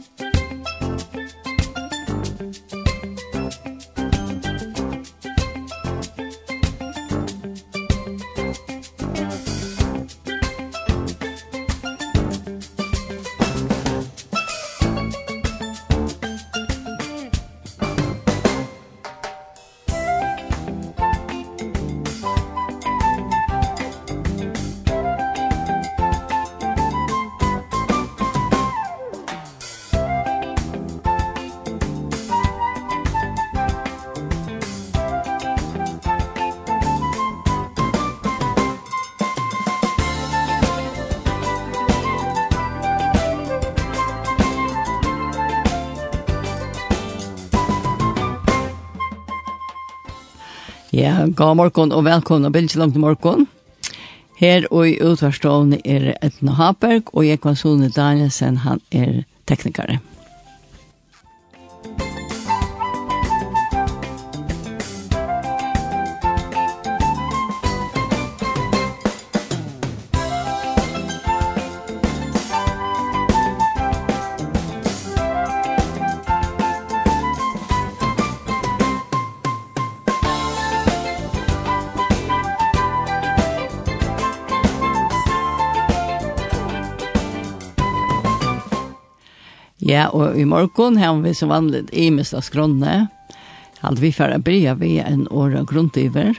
[0.00, 0.29] Musik
[51.00, 53.46] Ja, god morgon og velkommen og bildet langt i morgon.
[54.36, 59.96] Her og i utvarstående er Edna Haberg og Jekvann Sone Danielsen, han er teknikere.
[90.00, 93.08] dag og i morgen har vi som vanligt i mesta skronne.
[93.80, 96.34] Alt vi får bryr vi en år av grunntiver.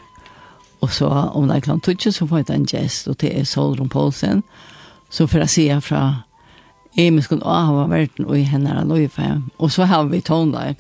[0.82, 3.46] Og så om det er klant tutsi så får jeg en gest og det er
[3.46, 4.44] Solron Poulsen.
[5.10, 6.02] Så får jeg se fra
[6.98, 9.42] Emil skulle avhava verden og i henne er løyfe.
[9.60, 10.76] Og så har vi tonlag.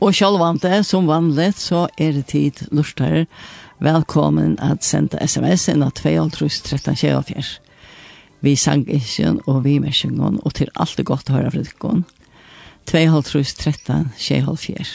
[0.00, 3.24] Og sjølvante, som vanligt, så er det tid lortar.
[3.78, 7.63] Velkommen at sende sms inn av 2.13.24
[8.44, 12.04] vi sangisjen og vi mersingen, og til alt det godt å høre fra dere.
[12.90, 14.86] 2,5 trus 13, 2,5 4.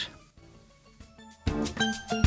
[1.50, 2.19] Musikk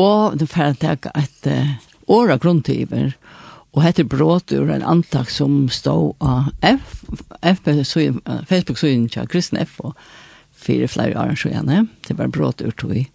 [0.00, 1.50] og det fer tek et
[2.10, 3.12] åra grunntiver
[3.70, 6.96] og heter brått ur en antak som stod av F,
[7.46, 9.94] F Facebook-syden til Kristen F og
[10.60, 11.88] fire flere år siden.
[12.08, 13.06] Det var brått ur tog.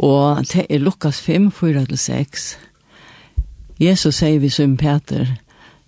[0.00, 2.56] Og det er Lukas 5, 4-6.
[3.80, 5.36] Jesus sier vi som Peter,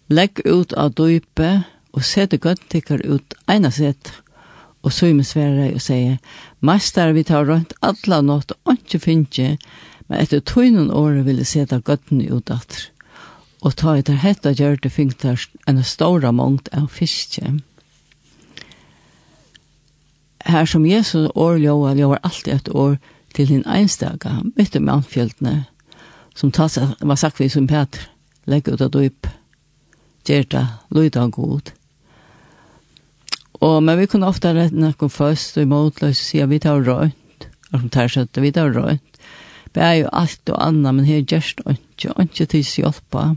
[0.08, 4.12] legg ut av dype og sette gøttikker ut ena sett.
[4.82, 6.18] Og så er vi svære og sier,
[6.60, 9.56] Mester, vi tar rundt alle nått, og ikke finner
[10.12, 12.90] Men etter tøynen året ville se det gøttene ut at
[13.64, 17.52] Og ta etter hetta gjør det fint en stor mångt av fiske.
[20.44, 22.96] Her som Jesus år ljøver, ljøver alltid et år
[23.34, 25.64] til din einstaka, midt om anfjeltene,
[26.34, 28.08] som tas, var sagt vi som Peter,
[28.44, 29.30] legg ut av døyp,
[30.26, 31.72] gjør det, lyd av god.
[33.62, 37.48] Og, men vi kunne ofte rette noen først og imot, og sier vi tar røynt,
[37.70, 39.11] og som tar skjøtte, vi tar røynt,
[39.72, 43.32] bæg og alt og anna, men her gjerst ikke, ikke tids hjelpa.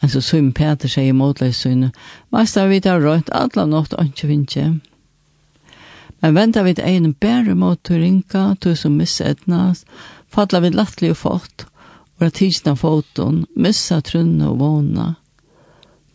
[0.00, 1.90] Altså, som Peter sier i motleisøyne,
[2.32, 4.68] Masta vi tar rødt, atla nått, ikke vinje.
[6.20, 9.84] Men venta vi egen bære mot til rinka, til som missetnas,
[10.28, 11.66] fatla vi lattelig og fått,
[12.18, 15.14] og at tidsna foton, missa trunne og våna.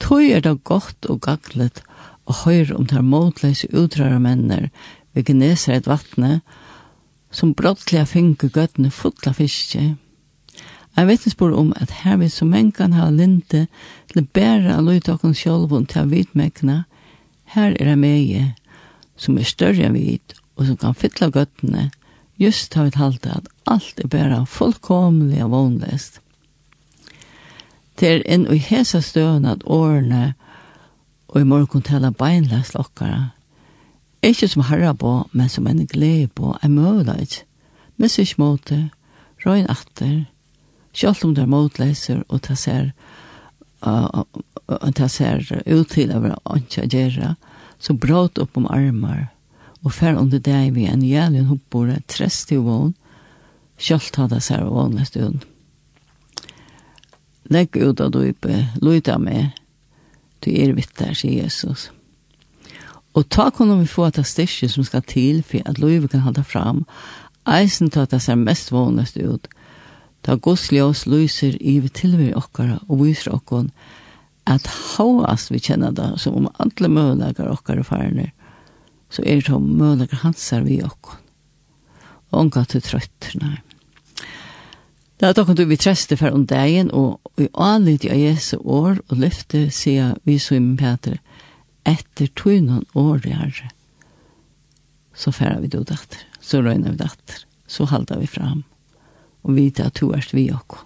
[0.02, 1.82] Tøy er det godt og gaglet,
[2.26, 4.70] og høyre om tar motleis utræra menner,
[5.14, 6.42] vi gneser et vattne,
[7.36, 9.96] som brottliga finke gøttene fulla fiske.
[10.96, 13.66] Jeg vet ikke om at her vi som en kan ha linte
[14.14, 16.86] til bæra løyt okken sjolvun til å vitmekna,
[17.52, 18.46] her er det meie
[19.20, 21.90] som er større enn vit og som kan fylla gøttene,
[22.40, 26.22] just har vi talt at alt er bare fullkomlig og vonlest.
[28.00, 30.34] Det er enn og hesa støvn at årene
[31.28, 33.35] og i morgen tala beinlast okkara,
[34.26, 37.44] Ikke som herre på, men som en glede på, en mulighet.
[38.02, 38.78] Mest ikke måte,
[39.46, 40.26] røyn atter,
[40.96, 42.90] selv om det er motleser, og ta ser,
[43.86, 44.24] uh,
[44.98, 47.32] ta ser ut til å være ikke å gjøre,
[47.78, 49.28] så brått opp om armar,
[49.86, 52.96] og fer under deg vi en jævlig hoppbore, trest i vån,
[53.78, 55.46] selv ta det ser vån stund.
[57.54, 59.54] Legg ut av døype, løyta med,
[60.42, 61.92] du er vitt der, sier Jesus.
[63.16, 66.44] Og ta kunne vi få at det som skal til for at loivet kan holde
[66.44, 66.86] fram,
[67.48, 69.48] eisen til at det ser mest vånest ut.
[70.24, 73.72] Ta Guds oss lyser i vi tilvir okkara og viser okkon
[74.46, 78.32] at hauast vi kjenner det som om alle mølager okkara farner,
[79.10, 81.22] så er det som mølager hansar vi okkon.
[82.32, 83.62] Og unga til trøtt, nei.
[85.16, 89.00] Det er dokken du vi treste for om dagen, og i anlitt av Jesu år
[89.08, 91.16] og lyfte, sier vi som Peter,
[91.86, 93.70] etter tunen året, herre,
[95.16, 96.26] så færer vi det etter.
[96.42, 97.46] så røyner vi det etter.
[97.68, 98.64] så halter vi fram,
[99.44, 100.78] og vi tar to erst vi og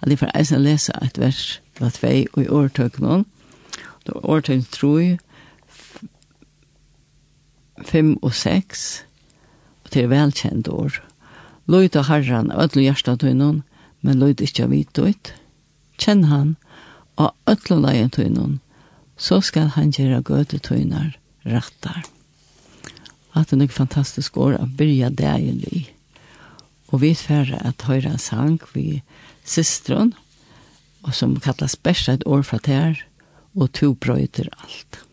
[0.00, 3.24] At jeg får eisen lese et vers fra tvei og i åretøkene,
[4.06, 5.18] da åretøkene tror jeg,
[7.84, 9.04] fem og seks,
[9.84, 11.00] og til velkjent år.
[11.66, 13.62] Løyt av herren av ødlo hjertet tøynen,
[14.04, 15.32] men løyt ikke av hvitøyt.
[15.96, 16.56] Kjenn han
[17.16, 18.60] av ødlo leien tøynen,
[19.16, 21.14] så skal han gjøre gøtetøyner
[21.46, 22.02] rattar.
[23.34, 25.86] At det er fantastisk år å byrja dagen i.
[26.92, 29.02] Og vi færre at høyre en sang vi
[29.44, 30.14] systron,
[31.04, 33.00] og som kallas bæsja et år fra tær,
[33.54, 35.03] og to brøyter alt.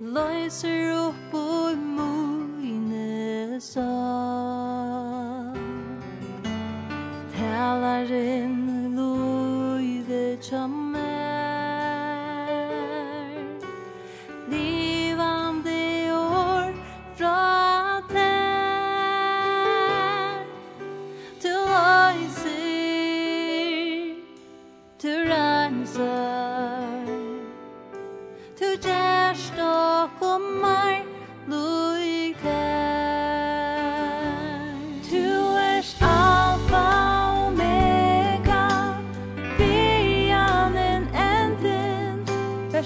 [0.00, 5.54] Løyser opp og mine sal
[7.36, 8.75] Talar inn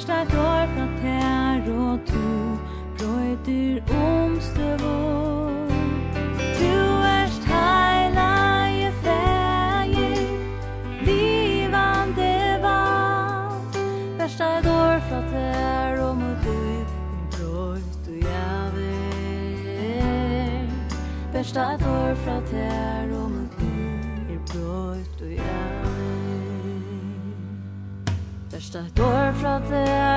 [0.00, 2.28] Først eit år fra tær og to
[2.98, 5.66] Brøyder omstøvår
[6.60, 10.20] Du erst heilige fæger
[11.04, 14.16] Livande vann
[16.16, 16.84] mot du
[17.30, 18.80] Brøyt og jæver
[21.32, 23.74] Først eit år fra tær og mot du
[24.52, 26.00] Brøyt og jæver
[29.50, 30.09] 照在。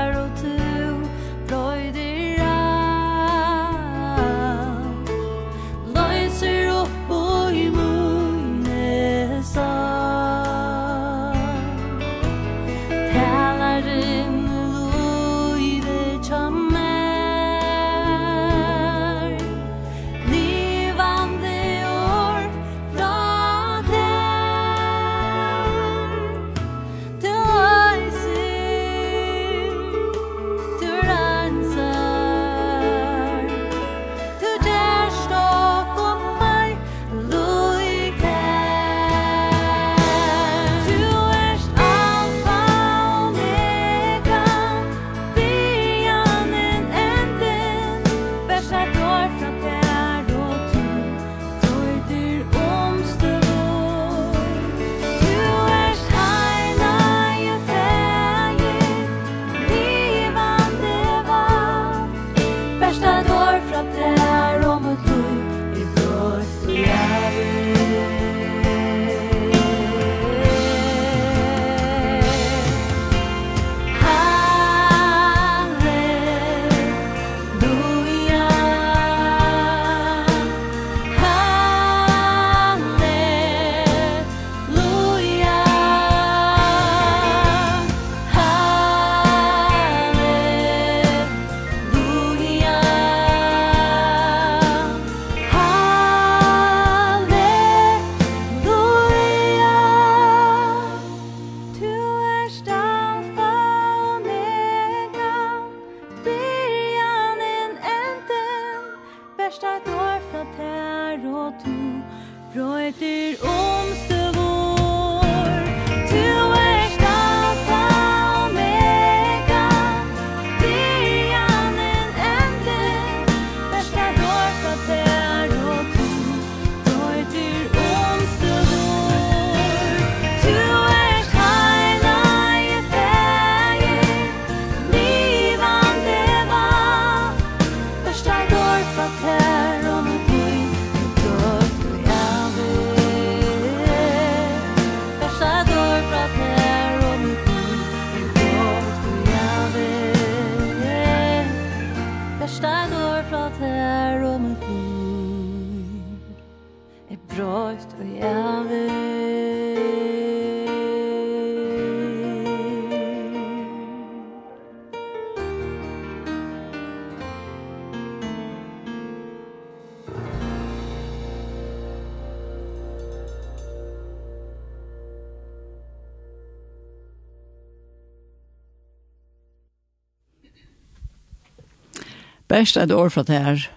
[182.54, 183.70] bäst ett år fra det här.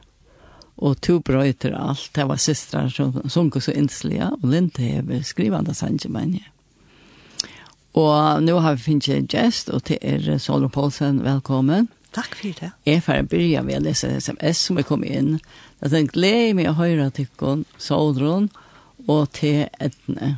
[0.75, 2.11] Och to brøyter allt.
[2.13, 6.51] Det var systrar som sunker så innslige, Och Linde är skrivande sanger.
[7.97, 11.89] Og nå har vi finnet en gjest, og til er Solon Poulsen, velkommen.
[12.13, 12.71] Takk for det.
[12.85, 15.39] Jeg får begynne med å lese sms som er kommet inn.
[15.81, 18.51] Jeg tenkte, gled meg å høre til Solon
[19.07, 20.37] og til Edne.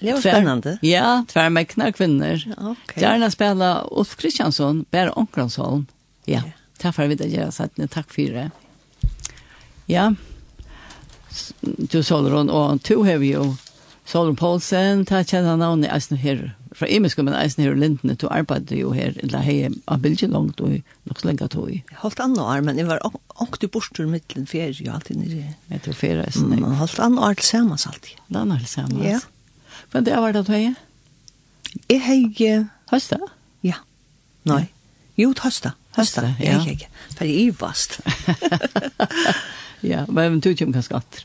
[0.00, 0.78] Det var spennende.
[0.84, 2.40] Ja, tvermekkene kvinner.
[2.56, 2.96] Ok.
[2.96, 5.84] Gjerne spille Ulf Kristiansson, Bære Onkransholm.
[6.26, 6.42] Ja,
[6.82, 7.90] takk for at vi gjør det.
[7.94, 8.50] Takk for det.
[9.86, 10.10] Ja,
[11.92, 13.54] du Solron, og du har vi jo
[14.06, 16.42] Solron Poulsen, ta kjenner i Eisen her,
[16.76, 20.30] fra Imesko, men Eisen her og Lindene, du arbeider jo her, eller hei, av bildet
[20.30, 20.76] langt, og
[21.08, 21.80] nok så lenge tog i.
[22.02, 23.02] Holdt an år, men jeg var
[23.42, 25.56] åkt i bostur mittlen ferie, jo alltid nere.
[25.72, 26.62] Jeg tror ferie, sånn jeg.
[26.82, 28.14] Holdt annet år til samans alltid.
[28.30, 29.06] Annet år til samans.
[29.08, 29.20] Ja.
[29.94, 30.62] Men det har vært at hei?
[31.90, 32.20] Jeg hei...
[32.92, 33.18] Høsta?
[33.66, 33.80] Ja.
[34.46, 34.68] Nei.
[35.18, 35.74] Jo, høsta.
[35.96, 36.58] Høstare, ja.
[36.66, 36.86] Ja, ja.
[37.18, 38.00] Bare ivast.
[39.80, 41.24] ja, men du kommer ganske antar.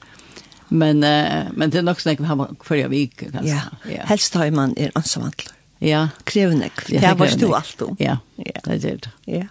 [0.70, 3.24] Men, uh, men det är nog snakken vi har kvar jeg vik.
[3.44, 4.06] Ja, ja.
[4.06, 5.54] helst har man er ansamantler.
[5.80, 6.08] Ja.
[6.24, 6.70] Krevende.
[6.90, 7.96] Ja, det var stå alt om.
[8.00, 8.62] Ja, Ja.
[8.64, 9.10] det är det.
[9.26, 9.44] Ja.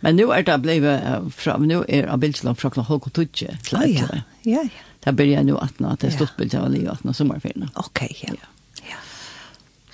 [0.00, 3.58] Men nu är det blevet uh, fra, nu är er bildslag från klockan halv til.
[3.72, 4.08] Ja, ja,
[4.42, 4.68] ja.
[5.04, 7.70] Det blir jeg nu 18, at det er stått bildet av livet 18 sommerferien.
[7.74, 8.28] Ok, ja.
[8.28, 8.46] ja.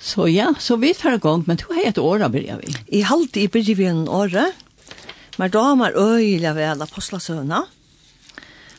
[0.05, 2.75] Så ja, så vi tar igång, men du har ett år att börja vi.
[2.87, 4.51] I halvt i börjar vi en år.
[5.37, 7.65] Men då har man öjliga väl apostlasöna.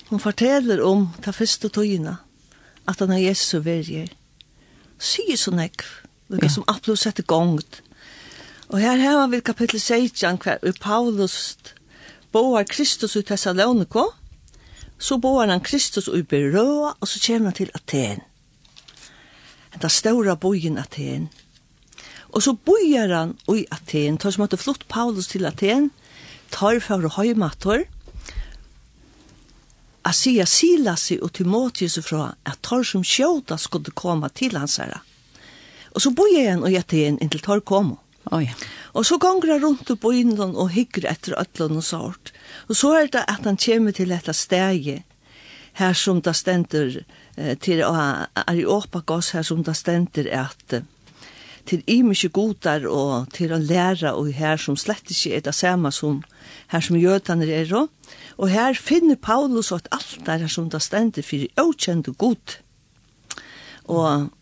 [0.08, 2.16] Hon fortäller om ta första togina
[2.84, 4.08] att han har Jesu verger.
[4.98, 5.84] Sier så nekv.
[6.28, 6.48] Det ja.
[6.48, 7.82] som Apollo sätter gångt.
[8.68, 11.58] Og her har vi kapittel 16 hver i Paulus
[12.32, 14.12] boar Kristus i Thessaloniko,
[14.98, 18.20] så boar han Kristus i Berøa, og så kommer han til Aten
[19.82, 21.28] den ståra bojen Aten.
[22.34, 25.90] Og så bojer han i Aten, tar som hadde flott Paulus til Aten,
[26.50, 27.86] tar for å høymater,
[30.06, 35.00] Asia Silasi og Timotheus fra at tar som sjåta skulle komme til hans herre.
[35.96, 37.96] Og så bojer han i Aten inntil tar komme.
[38.30, 38.54] Oh, ja.
[38.94, 42.32] Og så gonger han rundt og innan og hygger etter øtlen og sort.
[42.68, 45.02] Og så er det at han kommer til dette steget,
[45.76, 47.02] her som det stender
[47.60, 47.92] til å
[48.46, 50.78] Ariopa gass her som det stender at
[51.66, 55.90] til imiske godar og til å læra og her som slett ikke er det samme
[55.92, 56.22] som
[56.70, 57.90] her som jødene er og,
[58.38, 62.56] og her finner Paulus at alt der her som det stender for åkjent og god
[63.86, 64.32] og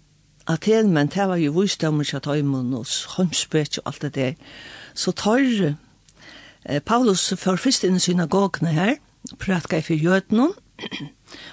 [0.47, 2.87] Atenmen, det var jo vissdommer til Tøymon og
[3.17, 4.35] håndspøk og alt det der.
[4.93, 5.41] Så tar
[6.69, 8.99] eh, Paulus for først inn i synagogene her,
[9.41, 10.51] pratka i for jødene,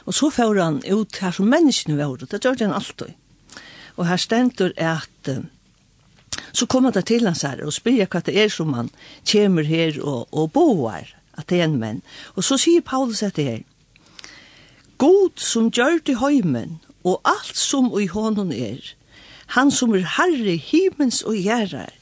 [0.06, 3.14] Og så får han ut her som menneskene var, det gjør han alltid.
[3.98, 5.32] Og her stender at
[6.54, 8.90] så kommer det til hans her og spyrir hva det er som han
[9.32, 11.08] kommer her og, og boar,
[11.38, 12.02] at det er en menn.
[12.36, 13.62] Og så sier Paulus etter her,
[15.02, 18.84] God som gjør det høymen, og alt som i hånden er,
[19.58, 21.96] han som er herre himens og gjerrar,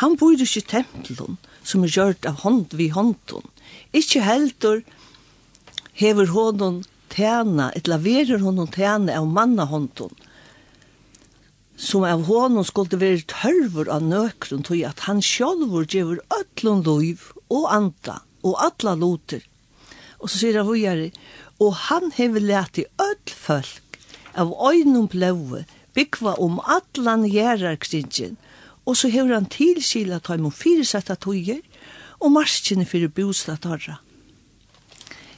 [0.00, 3.44] han bor ikke i tempelen som er gjørt av hånd vid hånden,
[3.92, 4.80] ikke heldur
[5.96, 10.12] hever hånden tæna, etla verur honom tæna av manna hånden,
[11.76, 17.32] som av honom skulle være tørver av nøkron, tog at han sjolvor gjør ötlun liv
[17.52, 19.42] og anda og alla loter.
[20.20, 21.10] Og så sier han vujare,
[21.60, 24.00] og han hever leti öll folk
[24.36, 25.64] av øynum blaue,
[25.96, 28.36] byggva om allan gjerarkringen,
[28.86, 31.62] og så hever han tilskila taim og fyrirsetta tøyer,
[32.20, 33.98] og marskjene fyrir boslatarra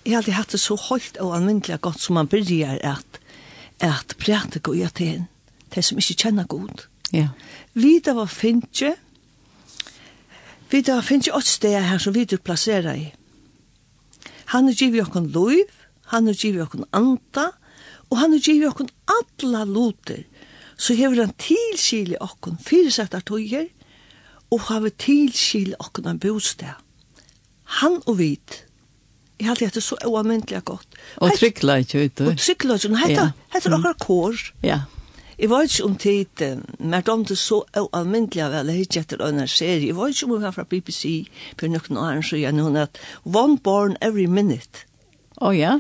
[0.08, 3.18] jeg har alltid hatt det så høyt og anvendelig godt som man byrjar at,
[3.84, 5.26] at prate god gjør til en,
[5.74, 6.86] de som ikke kjenner god.
[7.12, 7.26] Ja.
[7.76, 8.94] Vi da var finnkje,
[10.70, 13.04] vi da finnkje åt steder her som vi du plasserer i.
[14.54, 15.68] Han er givet okken lov,
[16.08, 17.50] han er givet okken anta,
[18.08, 20.22] og han er givet okken alla loter,
[20.80, 23.68] så hever han tilskile okken fyrisettar tøyer,
[24.48, 26.80] og har vi tilskile okken en bostad.
[27.82, 28.62] Han og vit,
[29.38, 30.96] Jeg har hatt det så oavmyndelig godt.
[31.22, 32.20] Og tryggla ikke ut.
[32.26, 32.96] Og tryggla ikke.
[33.04, 33.84] Hette, hette mm.
[34.02, 34.40] kår.
[34.66, 34.80] Ja.
[35.38, 39.44] Jeg var ikke om tiden, men de det så oavmyndelig av alle hitt etter en
[39.46, 39.86] serie.
[39.86, 42.98] Jeg var ikke om hun var fra BBC, for noen år, så jeg noen at
[43.22, 44.82] One Born Every Minute.
[45.38, 45.78] Å ja?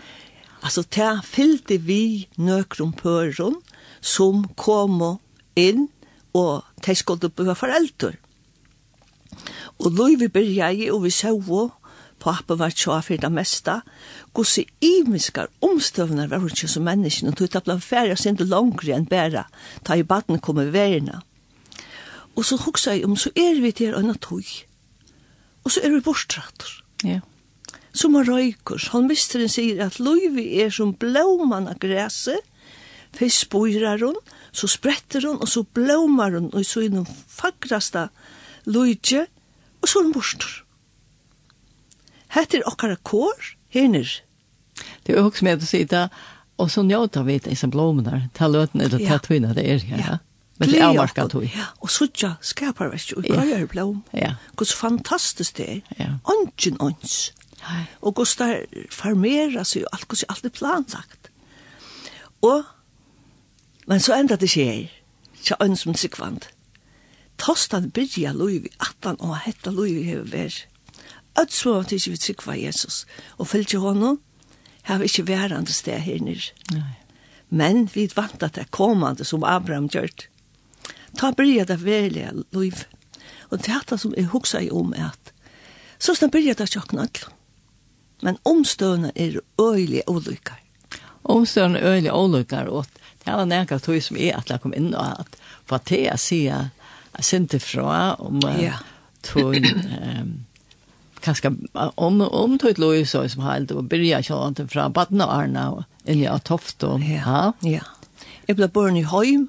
[0.62, 3.58] Altså, det fyllte vi nøkron pøren
[4.00, 5.02] som kom
[5.58, 5.88] inn,
[6.38, 8.14] og de skulle bli foreldre.
[9.78, 11.34] Og da vi begynte, og vi så
[12.20, 13.80] pappa var tja for det mesta.
[14.34, 18.48] så imiskar omstøvner var hun ikke som menneskene, og tog det ble færre sin det
[18.48, 19.46] langere enn bæra,
[19.84, 21.22] ta i baden kom i verna.
[22.36, 24.44] Og så hoksa jeg om, så er vi til en tog.
[25.64, 26.84] Og så er vi bortratter.
[27.04, 27.20] Ja.
[27.92, 28.88] Som er røykers.
[28.92, 32.38] Han misteren sier at Løyvi er som blåmann av græse,
[33.16, 34.16] Fyrst spyrar hun,
[34.52, 38.08] så spretter hun, og så blåmar hun, og så er den fagraste
[38.68, 39.26] lujtje,
[39.80, 40.50] og så er hun borstor.
[42.38, 44.10] Hette er okkara kår, hernir.
[45.06, 46.04] Det er også med å si det,
[46.58, 49.98] og så njóta vi det som blomene, ta løten eller ta tvinna det er ja.
[50.04, 50.16] ja.
[50.58, 51.46] Men det er avmarska tøy.
[51.54, 54.00] Ja, og suttja skapar, vet du, og grøyer blom.
[54.10, 54.32] Ja.
[54.58, 55.82] Hvordan fantastisk det er.
[55.98, 56.08] Ja.
[56.26, 57.18] Ongen ons.
[58.02, 61.30] Og hvordan der farmerer seg, og alt hvordan alt er plansagt.
[62.42, 62.64] Og,
[63.86, 64.88] men så enda det skjer,
[65.42, 66.50] tja ønsom sikvand.
[67.38, 70.58] Tostan byrja loiv i atan, og hetta loiv i hever vær.
[71.38, 73.04] Alt så at ikke vi trykker Jesus.
[73.38, 74.18] Og følger honom,
[74.88, 76.50] har vi ikke vært andre sted her nere.
[76.72, 76.96] Nei.
[77.48, 80.26] Men vi vant at det er kommande som Abraham gjørt.
[81.16, 82.84] Ta bryr det velge liv.
[83.48, 85.32] Og det er det som jeg husker jeg om er at
[85.98, 87.24] så snart bryr det tjokken alt.
[88.22, 90.58] Men omstående er øyelig ulykker.
[91.24, 92.68] Omstående er øyelig ulykker.
[92.68, 92.86] Og
[93.24, 96.18] det var nærkast tog som jeg at jeg kom inn og at for at jeg
[96.22, 96.68] sier
[97.18, 98.76] jeg sendte fra om ja.
[99.26, 100.34] tog um,
[101.20, 105.84] kanske om om tog Louis så som helt och börja köra inte från Badna Arna
[106.04, 107.02] in i Tofton.
[107.02, 107.52] Ja.
[107.60, 107.80] Ja.
[108.46, 109.48] Jag blev born i Heim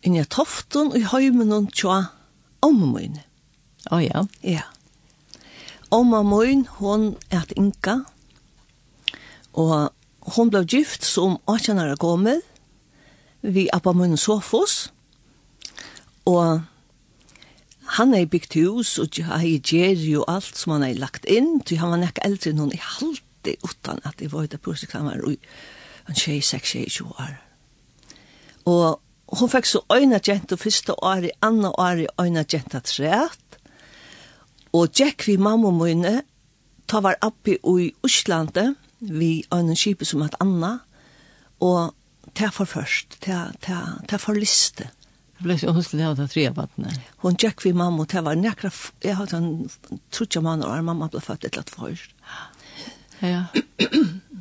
[0.00, 2.06] in i Tofton och i Höjmen och tja
[2.60, 3.20] om min.
[3.90, 4.26] Ja ja.
[4.40, 4.62] Ja.
[5.88, 8.04] Om min hon är att inka.
[9.52, 12.40] Och hon blev gift som 18 år gammal.
[13.40, 14.92] Vi appa min Sofos.
[16.24, 16.60] Och
[17.96, 21.80] han er byggt hus og har gjeri jo alt som han har lagt inn, til
[21.80, 25.08] han var nekka eldre enn hun i halte utan at det var et prosjekt han
[25.08, 25.38] var i
[26.08, 27.34] han tjej, seks, tjej, tjej år.
[28.68, 33.58] Og hun fikk så øyna jenta første året, andre året øyna jenta træt,
[34.72, 36.22] og Jack vi mamma mine,
[36.88, 40.78] ta var oppi i Oslandet, vi øyne kipet som et anna,
[41.60, 41.94] og
[42.34, 44.88] ta for først, ta, ta, ta for liste.
[45.38, 46.98] Det ble så hun skulle ha det tre vattnet.
[47.22, 48.72] Hun gikk vi mamma, og det var nekra,
[49.04, 49.50] jeg hadde en
[50.10, 52.14] trutja mann, og mamma ble født et eller annet først.
[53.22, 53.44] Ja.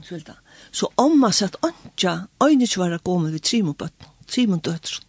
[0.05, 0.39] Svilda.
[0.71, 4.63] Så omma satt åndsja, øynet var å gå med vi trim og bøtten, trim og
[4.65, 4.99] døtter.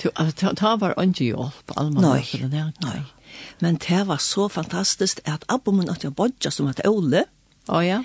[0.00, 2.06] Det var åndsja hjelp, alma.
[2.06, 3.00] Nei, nei.
[3.58, 7.26] Men det var så fantastisk at abbo min at jeg bodja som at Ole.
[7.70, 8.00] Å ja.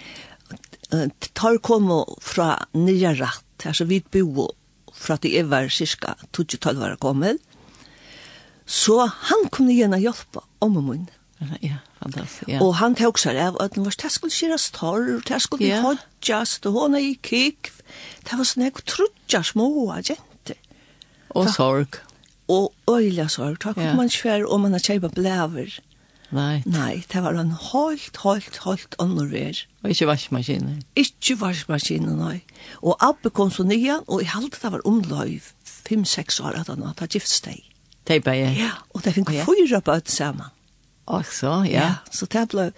[1.38, 1.89] Tar kom
[2.21, 4.49] fra nyrja ratt, her så vidt bo
[4.96, 7.40] fra at jeg var cirka 12 år gammel.
[8.66, 11.06] Så han kunne gjerne hjelpe om og munn.
[11.62, 12.48] Ja, fantastisk.
[12.50, 12.62] Ja.
[12.64, 15.82] Og han tok seg av at det var det skulle skjeres torr, det skulle ja.
[15.84, 17.70] hodjast, og hun er i kik.
[18.26, 20.58] Det var sånn jeg trodde små jenter.
[21.36, 22.00] Og sorg.
[22.50, 23.60] Og øyla sorg.
[23.62, 23.94] Da kom ja.
[23.98, 25.78] man svær om man har kjøpet blæver.
[26.34, 26.64] Nei.
[26.66, 29.66] Nei, det var en holdt, holdt, holdt ånderverd.
[29.86, 30.80] Og ikke vaskmaskinen?
[30.98, 32.39] Ikke vaskmaskinen, nei.
[32.82, 35.36] Og Abbe kom så nyan, og jeg halte det var omløy
[35.86, 37.62] 5-6 år at han hadde gift steg.
[38.10, 38.56] Teipa, ble jeg?
[38.63, 39.45] Ja, og det fikk oh, ja.
[39.45, 40.50] fyra bøtt sammen.
[41.06, 41.84] Ach så, ja.
[41.84, 41.91] ja.
[42.10, 42.71] Så det ble...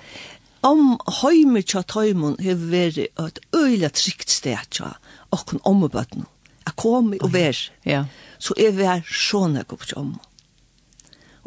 [0.67, 4.97] Om høymer tja tøymon har vært et øyla trygt sted tja
[5.31, 6.25] okken ommebøtten.
[6.65, 7.55] Jeg kom og vær.
[7.87, 8.03] Ja.
[8.35, 10.19] Så jeg var sånn jeg kom til omme.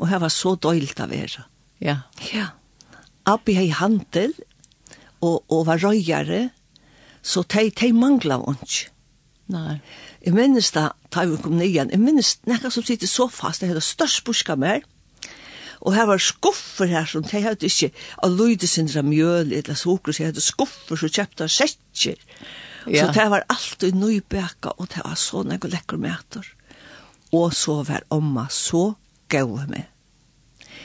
[0.01, 1.45] Og her var så døylt av være.
[1.85, 1.99] Ja.
[2.33, 2.55] Ja.
[3.29, 4.33] Abbi hei handel,
[5.21, 6.49] og, og var røyare,
[7.23, 8.89] så de, de mangla ikke.
[9.51, 9.81] Nei.
[10.25, 13.63] Jeg minnes da, da vi kom ned igjen, jeg minnes nekka som sitter så fast,
[13.63, 14.85] det hadde størst buska mer,
[15.81, 17.89] og her var skuffer her som de hadde ikke
[18.21, 22.21] av lydesindra mjøl eller sukker, så jeg hadde skuffer som kjøpte av setjer.
[22.87, 23.07] Ja.
[23.07, 26.45] Så det var alltid nøybeka, og det var så nekka lekker meter.
[27.33, 28.91] Og så var omma så
[29.33, 29.89] gau med.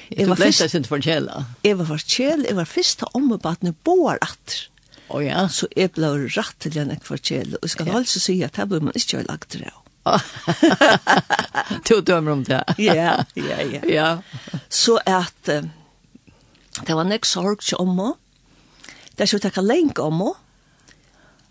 [0.09, 0.67] Jeg var først...
[0.73, 1.45] Du for kjela?
[1.65, 4.67] Jeg var for kjela, jeg var først til ommebatene boar atter.
[5.13, 5.45] Å ja.
[5.53, 7.97] Så jeg ble rett til henne for kjela, og jeg skal ja.
[8.01, 9.81] altså si at det ble man ikke ha lagt det av.
[11.87, 12.61] to dømmer om det.
[12.77, 13.81] ja, ja, ja.
[13.89, 14.09] ja.
[14.69, 15.65] Så at Uh,
[16.83, 18.13] det var nek sorg til omma.
[19.15, 20.33] Det er så takk lenk omma.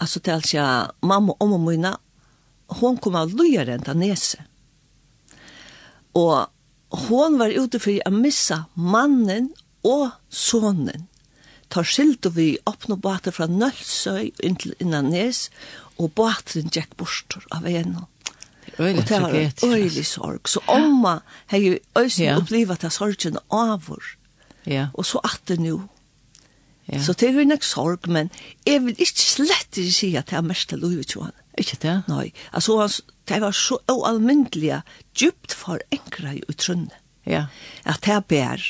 [0.02, 1.94] Altså til at jeg, mamma og omma mine,
[2.80, 4.42] hun kom av løyere enn til nese.
[6.18, 6.50] Og
[7.08, 9.50] hon var ute for å missa mannen
[9.84, 11.08] og sonen.
[11.72, 15.48] Tar skildo vi oppnå båter fra Nølsøy inntil Innanes,
[15.98, 18.04] og båteren gikk bort av enen.
[18.74, 20.48] Og det var en øylig sorg.
[20.48, 22.36] Så omma har jo øysen ja.
[22.36, 24.02] opplivet av sorgen avur.
[24.66, 24.88] Ja.
[24.94, 25.82] Og så atter nu.
[26.88, 27.02] Ja.
[27.02, 28.30] Så det er jo nek sorg, men
[28.66, 31.32] jeg vil ikke slett ikke si at det er mest til Louis Vuitton.
[31.58, 32.02] Ikke det?
[32.08, 32.32] Nei.
[32.52, 34.82] Altså, hans, det var så oalmyndelig
[35.16, 36.92] djupt for enkra i utrunne.
[37.24, 37.46] Ja.
[37.84, 38.62] At det bær,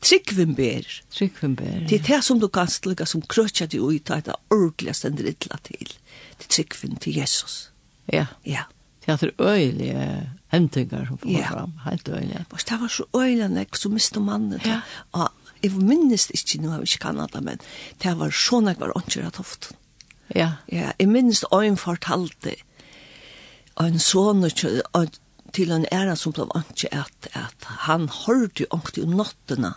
[0.00, 0.86] tryggvim bær.
[1.12, 4.20] Tryggvim bær, Det er det som du kan stilga som krøtja di ui, det er
[4.20, 5.92] det ordelig stender illa til.
[6.38, 7.70] Det tryggvim til Jesus.
[8.12, 8.26] Ja.
[8.44, 8.64] Ja.
[9.06, 12.44] Det er øyelige hentingar som får kommer fram, helt øyelige.
[12.68, 14.60] Det var så øyelige nek, så miste mannen.
[14.64, 14.80] Ja.
[15.12, 15.28] Og
[15.62, 17.58] jeg minnes ikke, nå har vi ikke kanada, men
[18.02, 19.74] det var så nek var åndkjøret ofte.
[20.34, 20.52] Ja.
[20.72, 22.56] Ja, jeg minnes øyn fortalte det
[23.80, 24.44] en son
[25.52, 29.74] til en æra som ble ikke at, at han hørte ångte om nottene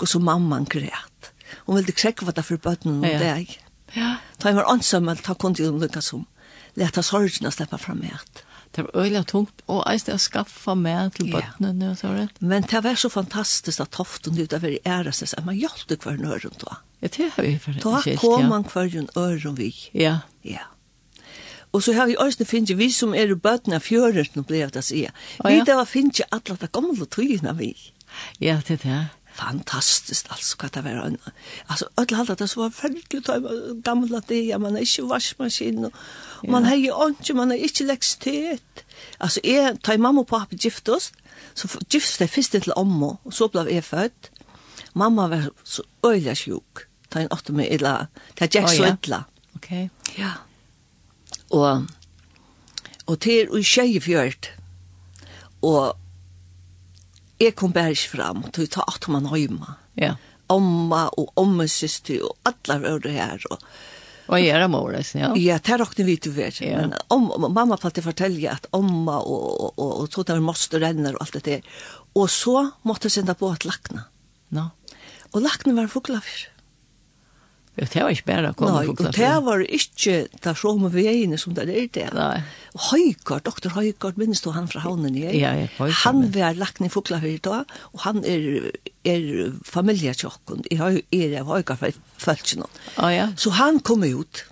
[0.00, 1.32] og så mamman græt.
[1.66, 3.18] Hun ville krekva det for bøtten og ja.
[3.22, 3.54] deg.
[3.94, 4.16] Ja.
[4.42, 6.26] Da jeg var ansammel, da kunne hun lukka som.
[6.76, 8.42] Leta sorgene slippe fram med at.
[8.76, 11.94] Det var øyelig tungt, og eis det å skaffa med til bøttene, ja.
[11.96, 12.40] så rett.
[12.44, 15.94] Men det var så fantastisk at toften ut av er æra seg, at man hjalp
[16.04, 16.80] hver nøren da.
[17.00, 19.70] Ja, det har vi for Da kom man hver nøren vi.
[19.96, 20.18] Ja.
[20.44, 20.66] Ja.
[21.76, 24.72] Og så har vi også finnet, vi som er i bøten av fjørerten, ble jeg
[24.72, 25.02] til å si.
[25.44, 27.74] Vi da var finnet alle de gamle tøyene vi.
[28.40, 29.04] Ja, det er det.
[29.36, 31.18] Fantastisk, altså, hva det var en
[31.68, 33.36] alltså alla hade det så var färdigt ta
[33.84, 35.92] gamle det ja, man är ikke vaskmaskin og
[36.42, 36.50] ja.
[36.50, 38.84] man har ju inte man har inte elektricitet
[39.20, 41.14] Altså, jeg ta mamma og pappa giftost
[41.54, 44.30] så giftst jeg først til amma og så ble jeg født.
[44.94, 49.24] mamma var så öjla sjuk ta en åtta med illa ta jack så illa
[49.56, 49.90] Ok.
[50.18, 50.32] ja
[51.54, 51.86] og
[53.06, 54.50] og til og tjei fjørt
[55.66, 55.96] og
[57.40, 59.76] jeg kom bare ikke fram til å ta at man høyma.
[60.00, 60.16] ja.
[60.48, 63.62] omma og omme syster og alle var det her og
[64.26, 65.28] Og jeg er mor, ja.
[65.38, 66.58] Ja, det er råkne vi til vet.
[66.58, 66.80] Ja.
[66.82, 71.14] Men om, mamma palte fortelle at omma og, og, og, og tog der måste renner
[71.14, 71.60] og alt det der.
[72.18, 74.08] Og så måtte jeg sende på at lakna.
[74.50, 74.72] No.
[75.30, 76.48] Og lakna var fuglafyr.
[77.76, 79.10] Ja, Det var ikke bare kommet fugler.
[79.10, 82.06] Nei, det var ikke det som vi er inne som det er det.
[82.16, 82.38] Nei.
[82.88, 85.26] Høykart, doktor Høykart, minnes du han fra havnen i?
[85.26, 85.98] Ja, ja, Høykart.
[86.06, 88.70] Han var lagt ned fugler her i dag, og han er,
[89.04, 90.64] er familietjokken.
[90.70, 92.64] Jeg har- er av Høykart fra Følsjene.
[92.96, 93.28] Ah, ja.
[93.36, 94.44] Så han kom ut,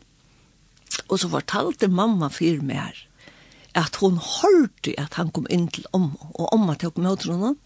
[1.08, 2.92] og så fortalte mamma for mer
[3.74, 7.56] at hun hørte at han kom inn til om, og omma tok med henne.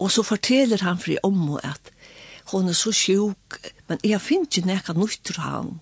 [0.00, 1.91] Og så forteller han for om at
[2.52, 5.74] hon er så sjuk, men jeg finner ikke nekka nøytter han,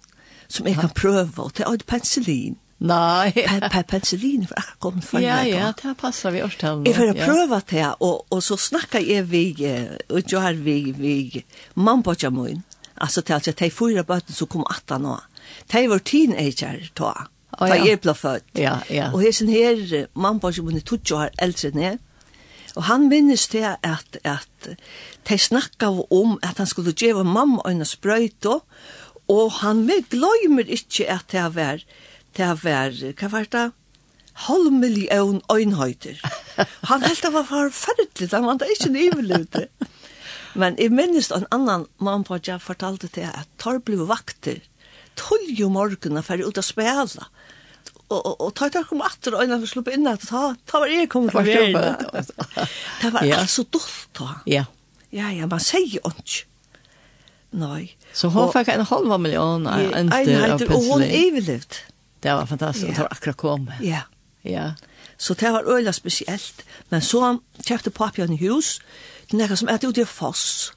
[0.48, 2.59] som jeg kan prøve, og det er penicillin.
[2.80, 3.33] Nei.
[3.37, 6.88] Pe pe penicillin var akkurat kommet for Ja, ja, det passer vi årstallet.
[6.88, 9.44] Jeg får prøve det, og, og så snakker jeg vi,
[10.09, 12.64] og jo har vi, vi, mann på jamun,
[12.96, 15.26] altså til at jeg tar fyra bøten som kom 18 år.
[15.72, 17.12] De var teenager, da.
[17.59, 17.74] Oh, ja.
[17.74, 18.46] Da jeg ble født.
[18.56, 19.11] Ja, ja.
[19.12, 21.98] Og hessen her, mann på jamun er 20 år eldre enn jeg,
[22.76, 24.70] Og han minnes til at, at
[25.28, 28.61] de snakka om at han skulle gjøre mamma en sprøyte,
[29.30, 31.83] og han vil gløymer ikke at det var,
[32.37, 33.70] det var, hva var det?
[34.46, 36.16] halv million øynhøyter.
[36.90, 39.68] Han helt det var forferdelig, han vant ikke nivelute.
[40.54, 44.61] Men jeg minnes en annan mann på at jeg fortalte til at tar ble vakter,
[45.16, 47.28] tolv jo morgenen for ut å spela,
[48.10, 51.08] og og og tøytar kom atter og innan sluppa inn at ta ta var eg
[51.12, 51.76] kom for veien.
[53.00, 53.44] Det var ja.
[53.46, 54.40] så dolt ta.
[54.50, 54.66] Ja.
[55.10, 56.46] Ja, ja, man seier ikke.
[57.50, 57.96] Nei.
[58.14, 60.10] Så hon fikk en halv million ja, en
[60.60, 61.80] til og hon overlevd.
[62.22, 62.86] Det var fantastisk.
[62.86, 62.94] ja.
[62.94, 63.70] Det var akkurat kom.
[63.82, 64.02] Ja.
[64.46, 64.72] Ja.
[65.18, 66.64] Så det var øyla spesielt.
[66.90, 68.78] Men så kjøpte papjan hus.
[69.30, 70.72] Det er noe som etter ute i foss.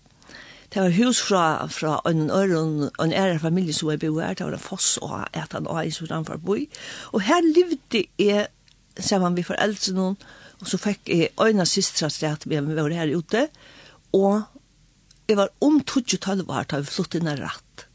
[0.73, 4.45] Det var hus fra, fra en øren, en ære familie som jeg bo her, det
[4.45, 6.63] var en foss og et han og jeg som ramfor boi.
[7.13, 8.47] Og her levde jeg
[8.97, 10.17] sammen med foreldre noen,
[10.61, 13.47] og så fikk jeg øyne sistra stedet med var her ute,
[14.13, 14.41] og
[15.29, 17.85] jeg var om 2012 år da vi flyttet inn rett.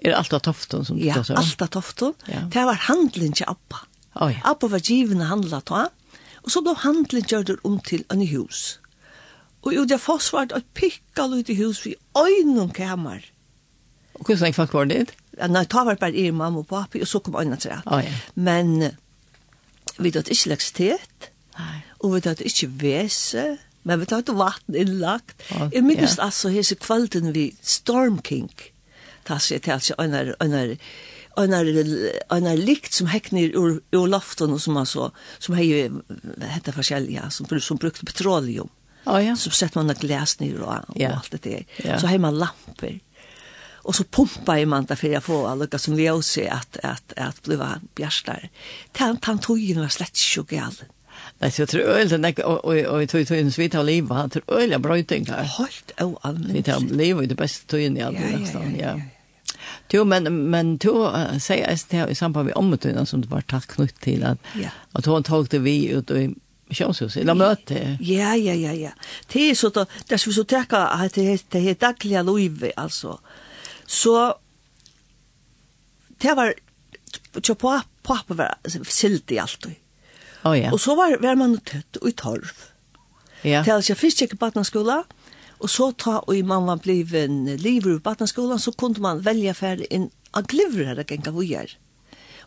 [0.00, 1.34] Er det alt av toften som du ja, sa?
[1.34, 2.14] Ja, alt av toften.
[2.28, 2.44] Ja.
[2.52, 3.84] Det var handelen til Abba.
[4.26, 4.34] Oi.
[4.44, 5.88] Abba var givende handlet da,
[6.44, 8.79] og så ble handelen gjørt om til en hus.
[9.62, 13.20] Og jo, det forsvart at pikka ut i hus vi øynum kamar.
[14.14, 15.10] Og hvordan folk var det?
[15.38, 17.80] Ja, Nei, ta var bare i mamma og papi, og så kom øynene til det.
[17.86, 18.12] Oh, ja.
[18.34, 18.92] Men
[19.98, 21.30] vi tatt ikke lekstitet,
[22.00, 23.46] og vi tatt ikke vese,
[23.84, 25.36] men vi tatt vatten innlagt.
[25.56, 26.24] Oh, Jeg minnes ja.
[26.24, 28.50] altså hese kvalden vi Storm King,
[29.24, 30.76] ta seg til altså øyner, øyner,
[31.38, 35.88] en en likt som hekner ur ur loften og som altså, som hei
[36.42, 38.68] hette forskjellige, som som brukte petroleum.
[39.04, 39.36] Oh, ja.
[39.36, 41.16] Så sätter man ett glas ner och, och yeah.
[41.16, 41.64] allt det där.
[41.78, 42.00] Yeah.
[42.00, 42.98] Så har man lampor.
[43.82, 47.42] Och så pumpar man det för att få alla som ljus i att, att, att
[47.42, 47.58] bli
[47.94, 48.48] bjärstar.
[48.92, 50.72] Tan, tan tog ju några slättjoggal.
[51.38, 54.30] Nej, så jag tror öl den och och och tog tog en svita oliva han
[54.30, 55.42] tror öl jag bröting här.
[55.42, 56.54] Helt o allmänt.
[56.54, 59.00] Vi tar lever det bästa tog in i allt nästan, ja.
[59.90, 64.00] Jo, men men då säger jag i samband med ommetunen som det var tack knutt
[64.00, 64.38] till att
[64.92, 66.16] att hon tog det vi ut och
[66.70, 67.80] missionshuset, eller møte.
[68.04, 68.92] Ja, ja, ja, ja.
[69.32, 72.22] Det er så, da, det er så vi så at det er, det er daglige
[72.26, 73.18] livet, altså.
[73.86, 74.16] Så,
[76.22, 76.54] det var,
[77.42, 79.70] tja på, pappa var silt i alt.
[80.44, 80.70] Oh, ja.
[80.72, 82.52] Og så var, var man tøtt og i torv.
[83.42, 83.62] Ja.
[83.62, 85.02] Det er altså, først gikk i Batnaskola,
[85.60, 89.88] og så ta, og man var bliven livet i Batnaskola, så kunne man velja ferdig
[89.92, 91.76] inn av glivrer, det gikk av å.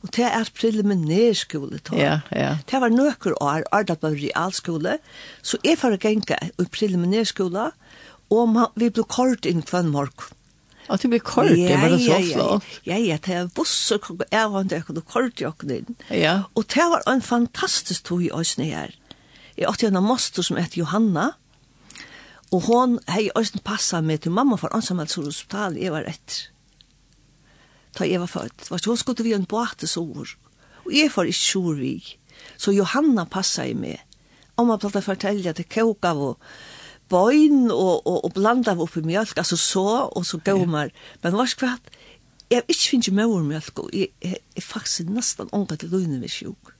[0.03, 1.79] Og det er preliminær skole.
[1.95, 2.57] Ja, ja.
[2.69, 4.97] Det var nøkker år, år det var realskole.
[5.41, 7.69] Så jeg får genka i preliminær skole,
[8.29, 10.39] og man, vi ble kort inn kvann morgen.
[10.91, 12.65] Og det ble kort, det var så flott.
[12.83, 15.95] Ja, ja, ja, det var busser, jeg var ikke noe kort i åkken inn.
[16.11, 16.41] Ja.
[16.59, 18.91] Og det var en fantastisk tog i Øsne her.
[19.55, 21.31] Jeg åtte en moster som heter Johanna,
[22.51, 26.49] og hon hei Øsne passet meg til mamma for ansamhetshospital, jeg var etter
[27.95, 28.69] ta jeg var født.
[28.71, 30.35] Var hun skulle vi en båtesor.
[30.85, 31.93] Og jeg får ikke sår vi.
[32.57, 34.01] Så Johanna passet i meg.
[34.57, 36.53] Om jeg platt å fortelle det kåk av og
[37.11, 40.91] bøyn og, og, og blanda av oppi mjölk, altså så og så gaumar.
[40.91, 41.17] Ja.
[41.23, 41.91] Men var skvatt,
[42.49, 46.31] jeg har ikke finnet mjölk og jeg, jeg, jeg faktisk nesten ångat til løgnet med
[46.31, 46.73] sjuk.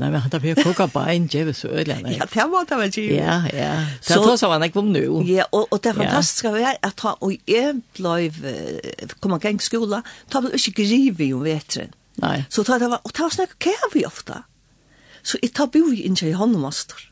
[0.00, 2.06] Nei, men han tar på å koka bein, en djeve så ødelig han.
[2.14, 3.16] Ja, det var det vel djeve.
[3.18, 3.72] Ja, ja.
[4.00, 5.02] Så jeg tror så var han ikke om nu.
[5.28, 8.14] Ja, og, og det fantastiske var at han og jeg ble,
[9.20, 10.00] kom han gang skola,
[10.32, 11.92] ta ble ikke grivet om vetren.
[12.24, 12.38] Nei.
[12.52, 14.40] Så ta det var, og det var snakk kæv i ofte.
[15.22, 17.08] Så jeg tar boi inn i håndmaster.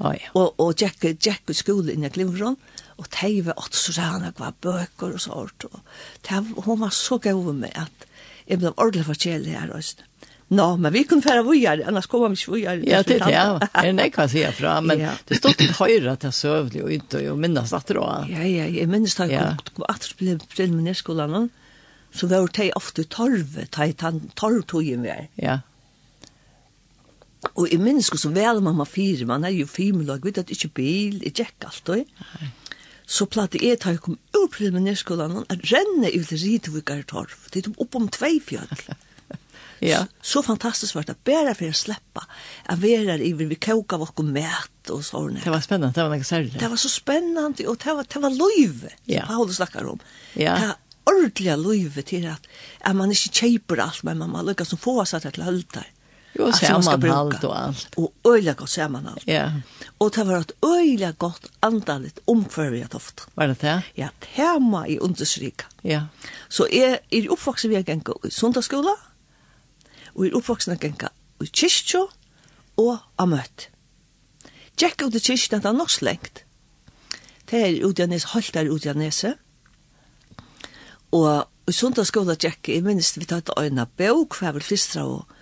[0.00, 0.34] Oh, ja.
[0.34, 2.58] Og, og Jack, Jack i skolen inn i Glimron,
[3.00, 5.66] og det var åtte så rann jeg var bøker og sånt.
[5.70, 5.80] Og
[6.26, 8.06] det, hun var så gøy med at
[8.50, 10.09] jeg ble ordentlig forskjellig her også.
[10.50, 12.80] Nå, men vi kunne fære vujar, annars kommer vi ikke vujar.
[12.82, 13.44] Ja, det er det, ja.
[13.84, 15.12] Er det kan sier fra, men ja.
[15.28, 18.26] det stod til høyre til søvlig og ut og minnes at det var.
[18.26, 21.50] Ja, ja, jeg minnes da jeg kom at det ble preliminærskolen,
[22.10, 25.28] så var det ofte torve, ta i tann torvtogen vi er.
[25.38, 25.60] Ja.
[27.54, 31.20] Og jeg minnes som vel mamma fire, man er jo fimelag, vet at ikke bil,
[31.22, 32.50] jeg gikk alt, og
[33.10, 37.64] så platt jeg ta jeg kom ur preliminærskolen, at renne ut i Ridevikar torv, det
[37.64, 38.74] er opp om tvei fjall.
[39.80, 40.06] Ja.
[40.22, 42.26] Så fantastiskt var det bara för att släppa.
[42.64, 46.26] Att vara i vi koka vårt mat och så Det var spännande, det var något
[46.26, 46.60] särskilt.
[46.60, 48.88] Det var så spännande och det var det var liv.
[49.04, 49.24] Ja.
[49.28, 49.98] Vad håller snackar om?
[50.34, 50.56] Ja.
[50.56, 52.46] Det ordentliga livet till att
[52.80, 55.60] att man inte köper allt men man lyckas som få sig att hålla
[56.32, 57.94] Jo, sammanhalt och allt.
[57.96, 59.22] Och öjliga gott sammanhalt.
[59.26, 59.52] Ja.
[59.98, 63.22] Och det var ett öliga gott andaligt omkvärvigt ofta.
[63.34, 63.82] Var det det?
[63.94, 65.64] Ja, tema i understryka.
[65.82, 66.06] Ja.
[66.48, 68.96] Så är er, er uppvuxen vi har gänga i sundagsskola
[70.14, 72.06] og er oppvoksne genka i kyrkjo
[72.80, 73.68] og av møtt.
[74.80, 76.44] Tjekk ut i kyrkjo, det er nok slengt.
[77.50, 79.34] Det er ut i Anes, holdt der ut i Anese.
[81.16, 85.39] Og i sundagsskola tjekk, jeg minnes vi tatt øyna bøk, hver vel fystra og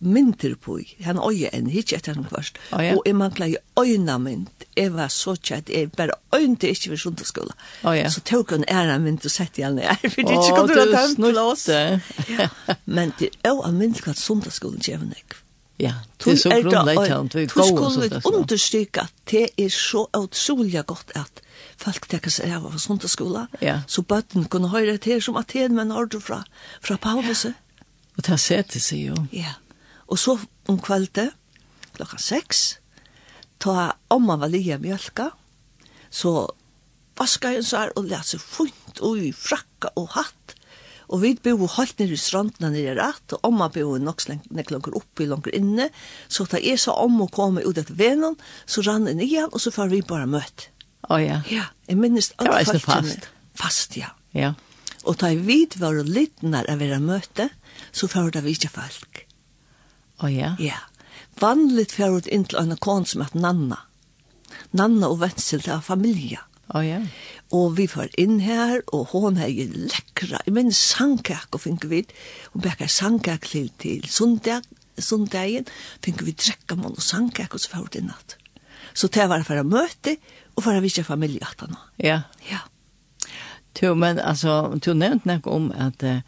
[0.00, 0.78] mynter på.
[1.04, 2.58] Han øye en, ikke etter han først.
[2.72, 2.94] Oh, ja.
[2.94, 4.66] Og jeg manglet jo øyne mynt.
[4.76, 7.52] Jeg var så kjent, jeg bare øynte ikke ved sundagsskolen.
[7.84, 8.10] Oh, ja.
[8.10, 10.84] Så tok hun ære mynt og sette igjen her, for det ikke kunne kom til
[10.84, 11.68] å ta en plass.
[12.38, 12.48] ja.
[12.86, 15.38] Men det er jo en mynt hva sundagsskolen gjør meg.
[15.78, 15.92] Ja,
[16.24, 17.36] det er så grunnleggjant.
[17.38, 21.42] Du skulle understryke at det er så utrolig godt at
[21.78, 23.80] folk tekker seg av fra sundagsskolen, ja.
[23.86, 26.42] så bøtten kunne høre til som Aten, men ordre fra,
[26.82, 27.44] fra Paulus?
[27.46, 27.54] Ja.
[28.18, 29.20] Og det har sett det seg jo.
[29.30, 29.54] Ja.
[30.08, 31.34] Og så om kveldet,
[31.96, 32.78] klokka seks,
[33.60, 35.30] ta omma var lia mjölka,
[36.10, 36.48] så
[37.18, 40.54] vaska hun sær og lese funt og i frakka og hatt.
[41.08, 44.96] Og vi bo halt nere i strandene nere rett, og omma bo nok nek langer
[44.98, 45.88] oppi, langer inne.
[46.28, 48.36] Så da jeg sa om å komme ut etter venen,
[48.68, 50.68] så rann jeg igjen, og så får vi bare møtt.
[51.08, 51.40] Å oh, ja.
[51.48, 52.84] Ja, jeg minnes alt faktisk.
[52.84, 53.30] Det var ikke fast.
[53.58, 54.12] Fast, ja.
[54.36, 54.52] Ja.
[55.08, 57.48] Og da jeg vidt var litt nær av være møte,
[57.92, 59.24] så får det vi ikke folk.
[60.22, 60.54] Oh, ja?
[60.58, 60.80] Ja.
[61.40, 63.82] Vanligt fer ut inn til en kon som heter Nanna.
[64.76, 66.40] Nanna og Ventsel til familie.
[66.74, 67.00] Oh, ja.
[67.54, 71.88] Og vi får inn her, og hon er jo lekkra, jeg mener sangkak og finner
[71.88, 72.02] vi,
[72.52, 74.66] og bekker sangkak til, til sundag,
[75.00, 75.70] sundagen,
[76.04, 78.36] finner vi drekka mån og sangkak, og så får vi inn at.
[78.92, 80.18] Så det var for å møte,
[80.58, 81.78] og for å vise familie at han.
[82.02, 82.20] Ja.
[82.50, 82.66] Ja.
[83.78, 86.20] Jo, men altså, du nevnte noe om at uh,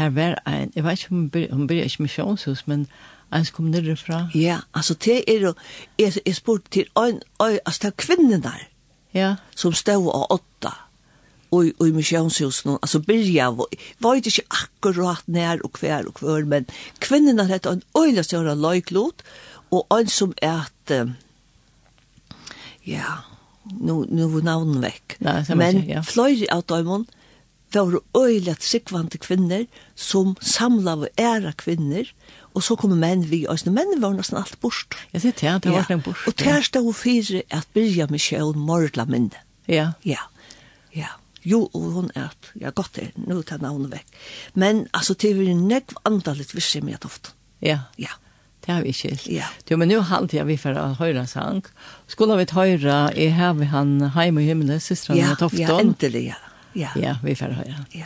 [0.00, 2.86] her var en, jeg vet ikke om hun blir ikke misjonshus, men
[3.34, 4.26] ens kom nere fra.
[4.34, 5.52] Ja, altså det er jo,
[5.98, 8.66] jeg, jeg spurte til øyn, øyn, altså det er kvinnen der,
[9.14, 9.34] ja.
[9.56, 10.72] som stod av åtta,
[11.50, 13.50] og, og i misjonshusen, altså byrja,
[14.02, 16.66] var det ikke akkurat nær og hver og hver, men
[17.00, 19.22] kvinnen der hette en øyla større løyklot,
[19.74, 20.96] og en som er at,
[22.86, 23.20] ja,
[23.80, 26.02] nu, nu var navnet vekk, Nei, men ja.
[26.06, 27.08] fløyre av døymon,
[27.76, 32.08] det var øyelig sikvante kvinner som samla av æra kvinner,
[32.56, 34.96] og så kom menn vi, og menn var nesten alt bort.
[35.12, 36.24] Ja, det er det, det var en bort.
[36.26, 39.44] Og der stod fire at Birja Michelle mordla minne.
[39.68, 39.92] Ja.
[40.04, 40.24] Ja,
[40.94, 41.12] ja.
[41.46, 44.16] Jo, og hun er, ja, godt det, nå tar navnet vekk.
[44.54, 47.36] Men, altså, det er nekv andalit visse med ofte.
[47.62, 47.84] Ja.
[48.00, 48.16] Ja.
[48.66, 49.14] Det har vi ikke.
[49.30, 49.46] Ja.
[49.70, 51.62] Jo, men nu halte jag vi för att höra sang.
[52.06, 55.60] Skulle vi höra, jeg har vi han Heim och himmelen, systrarna ja, Tofton.
[55.60, 56.34] Ja, endelig, ja.
[56.76, 56.88] Ja.
[56.94, 57.74] Ja, vi får höra.
[57.90, 58.04] Ja.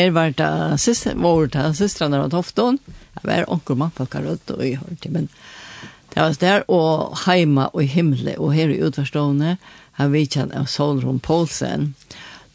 [0.00, 2.78] Her var det siste, var det søstrene av Tofton.
[3.18, 5.26] Jeg var onkel mann på Karøtt og jeg hørte, men
[6.14, 9.58] det var der, og heima og himle, og her i utforstående,
[10.00, 11.92] har vi kjent av Solron Poulsen.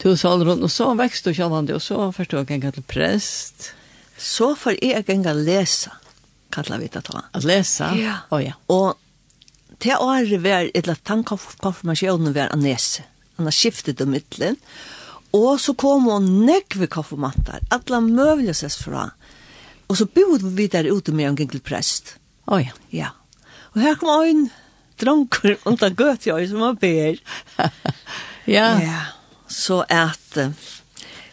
[0.02, 3.70] To Solron, og så vekst du kjallande, og så forstod jeg ganger til prest.
[4.18, 5.93] Så får jeg ganger lese,
[6.50, 7.28] kallar vi det da.
[7.38, 7.93] At lese?
[8.02, 8.24] Ja.
[8.26, 8.58] Å oh, ja.
[8.74, 13.06] Og til året var, eller tanken konfirmasjonen var Annese.
[13.38, 18.78] Han har skiftet om mittelen, og Og så kom hun nekve konfirmanter, alle møvlige ses
[18.78, 19.10] fra.
[19.88, 22.16] Og så bodde vi der ute med en gengel prest.
[22.46, 22.74] Å oh, ja.
[22.94, 23.12] Ja.
[23.74, 24.48] Og her kom en
[25.02, 25.96] dronker undan
[26.26, 27.20] jeg som var ber.
[28.58, 28.68] ja.
[28.80, 29.02] ja.
[29.48, 30.52] Så at uh,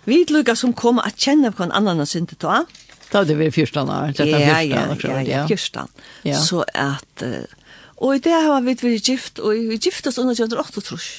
[0.05, 2.64] vi lukka som kom at kjenne på en annan synte ta.
[3.12, 4.14] Da det vi fyrstan år.
[4.18, 5.88] Ja, ja, ja, ja, fyrstan.
[6.24, 6.40] Ja.
[6.40, 7.45] Så at, uh,
[8.03, 9.78] og i det har vi vært gift, og vi
[10.09, 11.11] oss under 28 trus.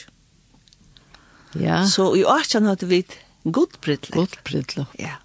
[1.60, 1.84] Ja.
[1.88, 3.04] Så i Archan hadde vi
[3.44, 4.16] godbrytlet.
[4.16, 4.88] Godbrytlet.
[5.00, 5.20] Ja.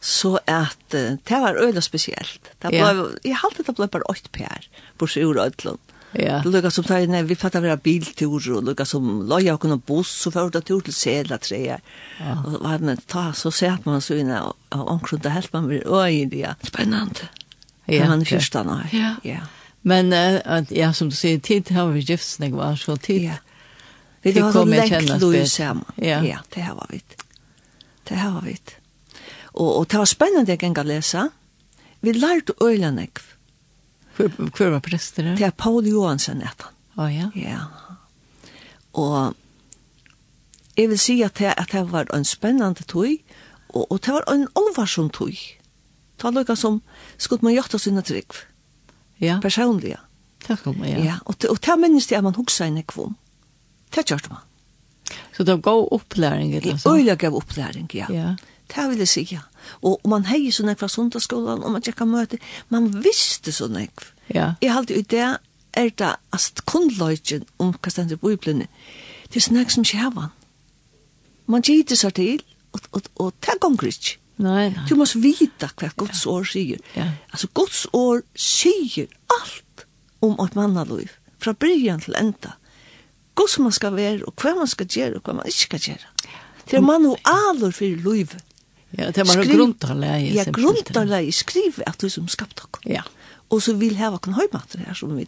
[0.00, 2.52] Så at uh, det var øyla spesielt.
[2.62, 3.06] Det ble, ja.
[3.24, 5.82] Jeg halte det ble bare 8 per, bortsett ur øyland.
[6.12, 6.40] Ja.
[6.44, 9.76] Det lukka som tar nei, vi fattar vera biltur og lukka som loja og kunna
[9.76, 11.82] buss og fyrir tur til sedla treer.
[12.20, 12.36] Ja.
[12.46, 14.54] Og var det ta så sett man så inne og
[14.94, 16.54] omkring det helt man blir øyn ja.
[16.64, 17.28] Spennende.
[17.86, 18.08] Ja.
[18.08, 18.80] Man fyrsta nå.
[18.92, 19.16] Ja.
[19.24, 19.44] ja.
[19.82, 23.36] Men uh, ja, som du sier, tid har vi giftsnegvar, så tid ja.
[24.32, 25.84] Vi har så lengt lov sammen.
[25.96, 26.22] Ja.
[26.22, 27.02] ja, det her var vi.
[28.08, 28.56] Det her var vi.
[29.54, 31.28] Og, og det var spennende jeg gikk å lese.
[32.00, 33.22] Vi lærte øyla nekv.
[34.16, 35.40] Hvor var prester det?
[35.40, 36.66] är er Paul Johansen etter.
[36.96, 37.30] Å ja?
[37.34, 37.60] Ja.
[38.92, 39.34] Og
[40.76, 43.18] jeg vil si at det, at det var en spennende tøy,
[43.68, 45.36] og, og det var en alvarsom tog.
[46.18, 46.82] Ta lukka som
[47.18, 48.32] skulle man gjøre sine trygg.
[49.20, 49.38] Ja.
[49.42, 49.98] Personlige.
[50.48, 50.98] Det skulle ja.
[51.04, 53.16] Ja, og, og det minnes det at man huksa i nekvom.
[53.94, 54.44] Det gjør man.
[55.36, 56.52] Så det var god opplæring?
[56.62, 58.06] Det øyla gav opplæring, ja.
[58.10, 58.34] ja.
[58.76, 59.40] Det vil jeg si, ja.
[59.82, 62.38] Og, og man heier så nekva sundagsskolan, og man tjekka møte.
[62.68, 64.08] Man visste så nekva.
[64.34, 64.52] Ja.
[64.62, 65.36] Jeg halte i det
[65.76, 68.66] er det at kundløyken om hva stendt i biblene,
[69.28, 70.32] det er sånn som skjevan.
[71.46, 72.40] Man gitter seg til,
[72.72, 74.16] og, og, og det gonger ikke.
[74.42, 74.84] Nei, nei.
[74.88, 76.80] Du måst vita hva Guds år sier.
[76.96, 77.10] Ja.
[77.32, 79.86] Altså, Guds år sier alt
[80.24, 82.56] om et mannaløyv, fra byrjan til enda.
[82.56, 82.65] Ja
[83.36, 86.12] hvordan man skal være, og hva man skal gjøre, og hva man ikke skal gjøre.
[86.66, 88.42] Det er man og alor for livet.
[88.96, 90.32] Ja, det er man grunntarleie.
[90.34, 92.82] Ja, grunntarleie skriver at du som skapt dere.
[92.98, 93.02] Ja.
[93.52, 95.26] Og så vil hava kan høymater her som vi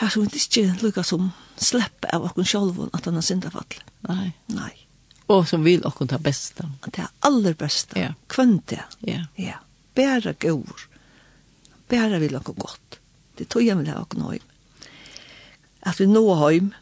[0.00, 3.76] her som vi ikke lukkar som slepp av okken sjolvun at han har syndafall.
[4.08, 4.32] Nei.
[4.54, 4.72] Nei.
[5.32, 6.66] Og som vil okken ta besta.
[6.86, 7.98] Det er aller besta.
[8.00, 8.14] Ja.
[8.32, 8.82] Kvønte.
[9.06, 9.26] Ja.
[9.36, 9.60] Ja.
[9.94, 10.88] Bæra gaur.
[11.88, 12.98] Bæra vil okken godt.
[13.38, 14.48] Det tog jeg vil ha okken høym.
[15.82, 16.72] At vi nå høym,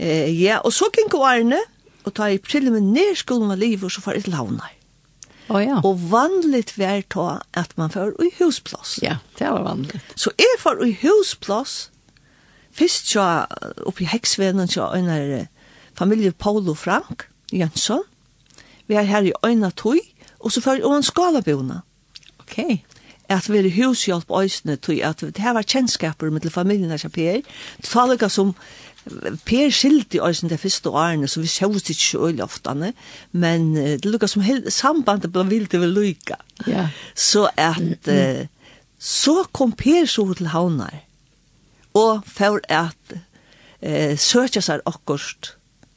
[0.00, 1.60] Eh, ja, og så gikk årene,
[2.08, 4.72] og ta i preliminær skolen av livet, så får jeg til havnar.
[5.50, 5.80] Oh, ja.
[5.84, 8.98] Og vanligt vær ta at man får i husplass.
[9.02, 10.12] Ja, det var vanligt.
[10.16, 11.90] Så jeg får i husplass,
[12.72, 13.26] først så
[13.86, 15.46] oppe i Heksvenen, så øyner
[15.98, 18.06] familie Paolo Frank Jønsson.
[18.86, 19.98] Vi er her i øyne tog,
[20.40, 21.80] og så får jeg en skalabona.
[22.38, 22.58] Ok.
[23.28, 27.42] At vi er hushjelp øyne tog, at det her var kjennskaper med familien av Kjapier.
[27.76, 28.54] Det taler som
[29.48, 32.92] Per skilte i øyne de første årene, så vi sjøvst ikke så øyelig ofte,
[33.32, 36.36] men det lukket som hele sambandet ble vilt over lykka.
[36.68, 36.88] Ja.
[37.14, 38.48] Så at, mm.
[38.98, 41.00] så kom Per så til havnar,
[41.96, 43.16] og for at
[43.80, 45.54] eh, søkja seg akkurat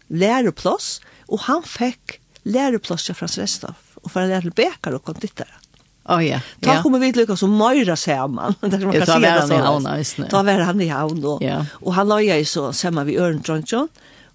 [0.10, 5.06] læreplass, og han fikk læreplass til Frans Restav, og for å lære til Bekar og
[5.08, 5.62] kondittare.
[6.06, 6.39] Oh, ja.
[6.60, 6.84] Ta ja.
[6.84, 8.56] kommer vi lyckas som møyra samman.
[8.62, 9.56] Det man kan säga så.
[9.56, 11.66] Havna, ta var han i havn og, ja.
[11.74, 13.88] och han lajar ju så samma vi Örntronsson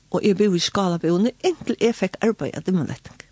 [0.09, 1.31] och jeg bor i Skalabonen.
[1.43, 3.29] Enkel jag fick arbeta i letting.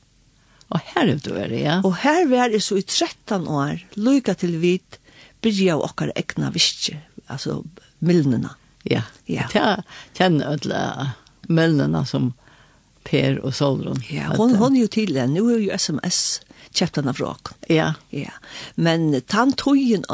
[0.68, 1.80] Och här er du det, ja.
[1.84, 4.96] Och här var det så i 13 år, lycka till vid,
[5.40, 6.90] börja och okkar egna visst,
[7.26, 7.64] alltså
[7.98, 8.50] milnerna.
[8.82, 9.42] Ja, ja.
[9.54, 9.82] ja.
[10.12, 11.10] kjenner alla
[11.42, 12.32] milnerna som
[13.04, 14.02] Per och Solron.
[14.10, 16.40] Ja, hon, hon er ju till nu är ju sms
[16.76, 17.52] kjøpte han av råk.
[17.72, 17.88] Ja.
[18.14, 18.32] ja.
[18.76, 20.04] Men tann tøyen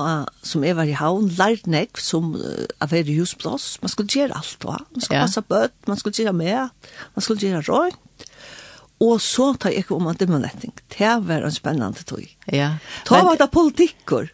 [0.46, 3.76] som jeg var i havn, lærte nek som uh, av er i husblås.
[3.82, 4.78] Man skulle gjøre alt, va?
[4.92, 5.26] Man skulle ja.
[5.26, 8.28] passe bøtt, man skulle gjøre med, man skulle gjøre rønt.
[9.02, 10.74] Og så tar jeg ikke om at det var netting.
[10.94, 12.28] Det var en spennende tøy.
[12.52, 12.76] Ja.
[13.08, 14.30] Ta var det politikker.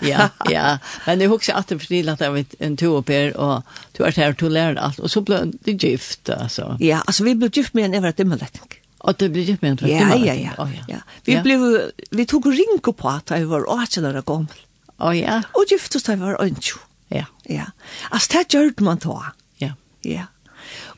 [0.00, 0.78] ja, ja.
[1.04, 3.66] Men jeg husker at det fordi at jeg var en to opp her, og
[3.98, 5.00] du er her, du lærer alt.
[5.04, 6.76] Og så ble det gift, altså.
[6.80, 8.79] Ja, altså vi ble gift med en evra dimmeletting.
[9.00, 10.54] Og det blir det med Ja, ja, ja.
[10.58, 10.84] Oh, ja.
[10.88, 11.00] ja.
[11.24, 11.42] Vi ja.
[11.42, 14.56] blev vi tog rinko på at jeg var 18 år gammal.
[14.98, 15.42] Oh, ja.
[15.56, 16.78] Og gift oss da jeg var 20.
[17.10, 17.24] Ja.
[17.48, 17.64] Ja.
[18.12, 19.32] Altså, det gjør man da.
[19.60, 19.72] Ja.
[20.04, 20.24] Ja.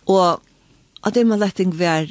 [0.07, 0.43] Og
[1.07, 2.07] at det med letting var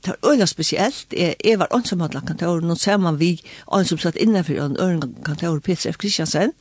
[0.00, 1.06] det var øyla spesielt.
[1.12, 3.42] Jeg, jeg var ensam att kantor Nå ser man vi
[3.74, 6.52] ensam satt innenfor en örn kantor Peter F Christiansen.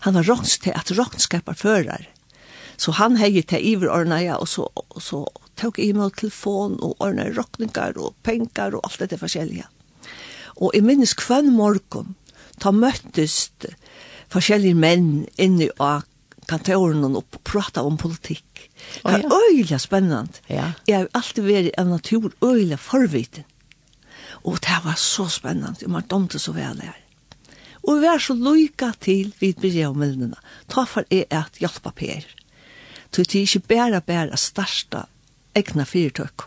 [0.00, 2.08] Han var rocksteat rockskapar fører.
[2.76, 5.26] Så han hejde til Iver Ornaja og så og så
[5.60, 9.66] tok i med telefon og ordna råkninger og penkar og alt det forskjellige.
[10.60, 12.14] Og jeg minnes kvann morgen,
[12.60, 13.50] ta møttes
[14.32, 16.06] forskjellige menn inni av
[16.50, 18.66] kantoren og prata om politikk.
[19.04, 20.40] Det er øyla spennende.
[20.48, 20.72] Ja.
[20.88, 23.46] Jeg har alltid vært en natur øyla forviten.
[24.44, 26.96] Og det var så spennende, og man domte så vel her.
[27.88, 30.36] Og vi er så lykka til vi blir av meldene.
[30.68, 32.26] Ta for er at hjelpa Per.
[33.10, 35.06] Så det er ikke bare bare starta
[35.58, 36.46] egna fyrtøk.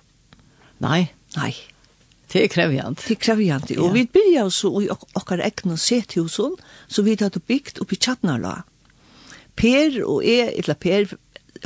[0.83, 1.53] Nei, nei.
[2.33, 3.01] Det er krevjant.
[3.05, 3.81] Det er krevjant, ja.
[3.83, 6.55] og vi byrja så i okkar egna sethusen,
[6.89, 8.63] så vi hadde byggt oppi Tjatnala.
[9.59, 11.13] Per og jeg, eller Per,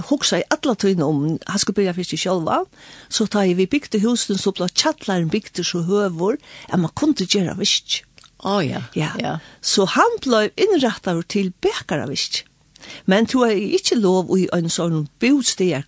[0.10, 2.60] hugsa i alla tøyna om han skulle byrja fyrst i sjálva,
[3.10, 7.26] så ta i vi bygde husen, så blei tjattlaren bygde så høvor, at man kunne
[7.26, 8.02] gjøre visst.
[8.44, 8.84] Å oh, ja.
[8.94, 9.14] ja.
[9.22, 9.38] ja.
[9.66, 12.44] Så han ble innrettet til bekara visst.
[13.10, 15.88] Men du er ikke lov i en sånn bosteg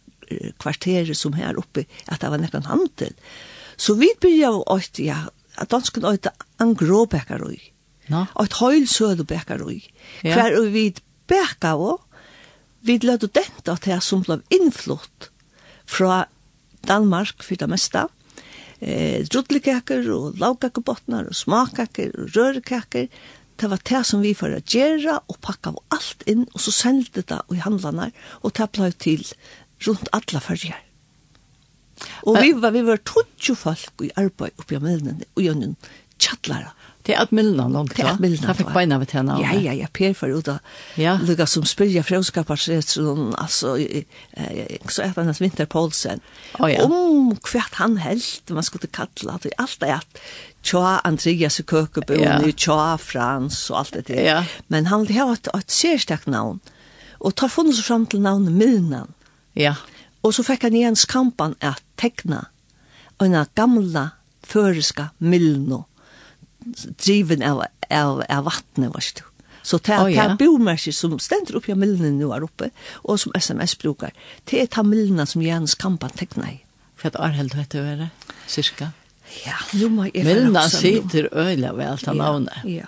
[0.62, 3.14] kvarteret som her oppe, at det var nekkan handel.
[3.80, 5.28] Så vi byrja av åkt, ja,
[5.60, 7.60] at dansken øyte en grå bækarøy.
[8.10, 8.26] No.
[8.34, 9.82] Og et høylsøde søde.
[10.24, 10.34] Ja.
[10.34, 10.94] Hver og vi
[11.28, 12.02] bækka av,
[12.82, 15.30] vi lødde dette til som ble innflott
[15.86, 16.26] fra
[16.88, 18.08] Danmark for det meste.
[18.80, 23.10] Eh, Drudlekaker og lavkakebottnar og smakaker og rørekaker.
[23.60, 27.26] Det var det som vi får gjøre og pakka av alt inn og så sendte
[27.28, 28.08] det i handlarna
[28.40, 29.26] og det ble til
[29.88, 30.84] rundt alla fyrjar.
[32.28, 35.76] Og vi var, vi var tutsju folk i arbeid oppi av mellene, og gjennom
[36.20, 36.74] tjallara.
[37.08, 38.04] Det er at mellene langt, ja?
[38.04, 38.46] Det er at mellene.
[38.46, 39.38] Da fikk beina ved henne.
[39.42, 40.56] Ja, ja, ja, Per var ute.
[41.00, 41.16] Ja.
[41.26, 43.72] lukka som spyrja frøskaparsretsen, altså,
[44.92, 46.22] så etter hans Vinter Poulsen.
[46.60, 46.84] Oh, ja.
[46.86, 50.24] Om hvert han held, man skulle kalla, det er alt det at
[50.62, 54.26] tja Andreas i Køkebøen, tja Frans og alt det der.
[54.28, 54.42] Ja.
[54.68, 56.60] Men han hadde hatt et et særstak navn,
[57.20, 59.16] og tar funnet seg fram til navnet Milnan
[59.54, 59.76] Ja.
[60.22, 62.45] Og så fikk han igjen skampan at tekna
[63.20, 64.10] en gamla
[64.47, 65.86] føreska milno
[67.06, 69.26] driven av, av, av vattnet, varst du.
[69.62, 70.91] Så det er oh, ja.
[70.91, 72.70] som stender upp i milnen nu er uppe
[73.04, 74.12] och som sms brukar.
[74.45, 76.64] Det er ta milnen som Jens Kampan tecknar i.
[76.95, 78.08] För att Arheld vet du vad
[78.47, 78.91] cirka?
[79.45, 82.64] Ja, jo, må jeg Milna sitter öjla vid allt han navnet.
[82.66, 82.86] Ja.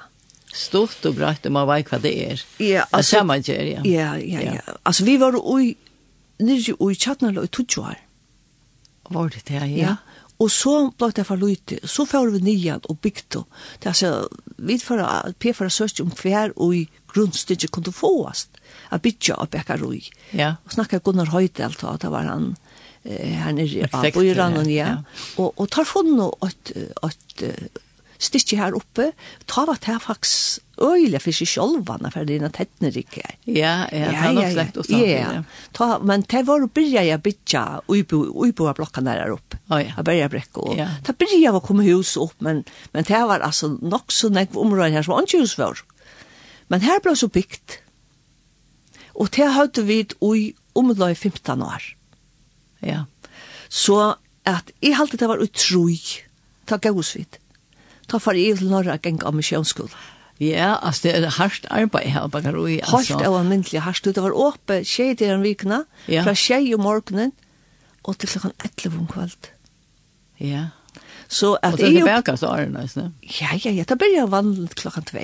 [0.54, 2.44] Stort och bra att man vet hva det är.
[2.58, 3.82] Ja, alltså, det ser man inte, ja.
[3.84, 4.74] Ja, ja, ja.
[4.84, 5.76] Alltså, vi var ju
[6.42, 8.00] nirri ui tjatnala i tutsjoar.
[9.12, 9.82] Var det det, ja?
[9.82, 9.96] Ja,
[10.42, 13.44] og så ble det for lute, så får vi nian og bygto.
[13.80, 14.12] Det er altså,
[14.58, 18.58] vi får at P4 sørt om hver ui grundstidje kunne fåast
[18.90, 20.02] a bytja og bekka rui.
[20.34, 20.56] Ja.
[20.66, 22.56] Og snakka Gunnar Høydel, da, det var han
[23.04, 24.96] eh, her nirri av Bøyranen, ja.
[24.96, 25.24] ja.
[25.38, 26.74] Og, og tar funnet og et,
[27.06, 27.46] et,
[28.22, 29.12] styrke her oppe,
[29.50, 33.36] ta var det faktisk øyelig for seg sjolvane, for det er noe tettene rikke her.
[33.46, 35.44] Ja, ja, ja, ja, ja, ja, ja.
[35.78, 39.60] Ta, men det var å begynne jeg bytja uibo av blokken der her oppe.
[39.70, 39.94] oh, ja.
[40.06, 40.90] byrja brekk og, ja.
[41.06, 42.64] ta jeg å komme hus opp, men,
[42.96, 45.84] men det var altså nok så nekv områden her som var ikke hus for.
[46.72, 47.78] Men her ble så bygd,
[49.20, 50.44] og det hadde vi i
[50.78, 51.88] området i 15 år.
[52.86, 53.06] Ja.
[53.70, 53.98] Så
[54.48, 56.00] at jeg halte det var utroi,
[56.66, 57.41] ta gausvidt
[58.12, 59.96] ta for i til Norra geng av misjonsskolen.
[60.42, 62.80] Ja, altså det er hardt arbeid her på Garoi.
[62.80, 63.14] Altså.
[63.14, 64.06] Hardt og almindelig hardt.
[64.06, 66.24] Det var åpe tjej til den vikna, ja.
[66.26, 67.32] fra tjej om morgenen,
[68.04, 69.52] og til klokken 11 om kveld.
[70.42, 70.66] Ja.
[71.30, 73.12] Så at og det er tilbake til årene, ikke?
[73.42, 73.84] Ja, ja, ja.
[73.84, 75.18] Det begynner vanligt klokken 2.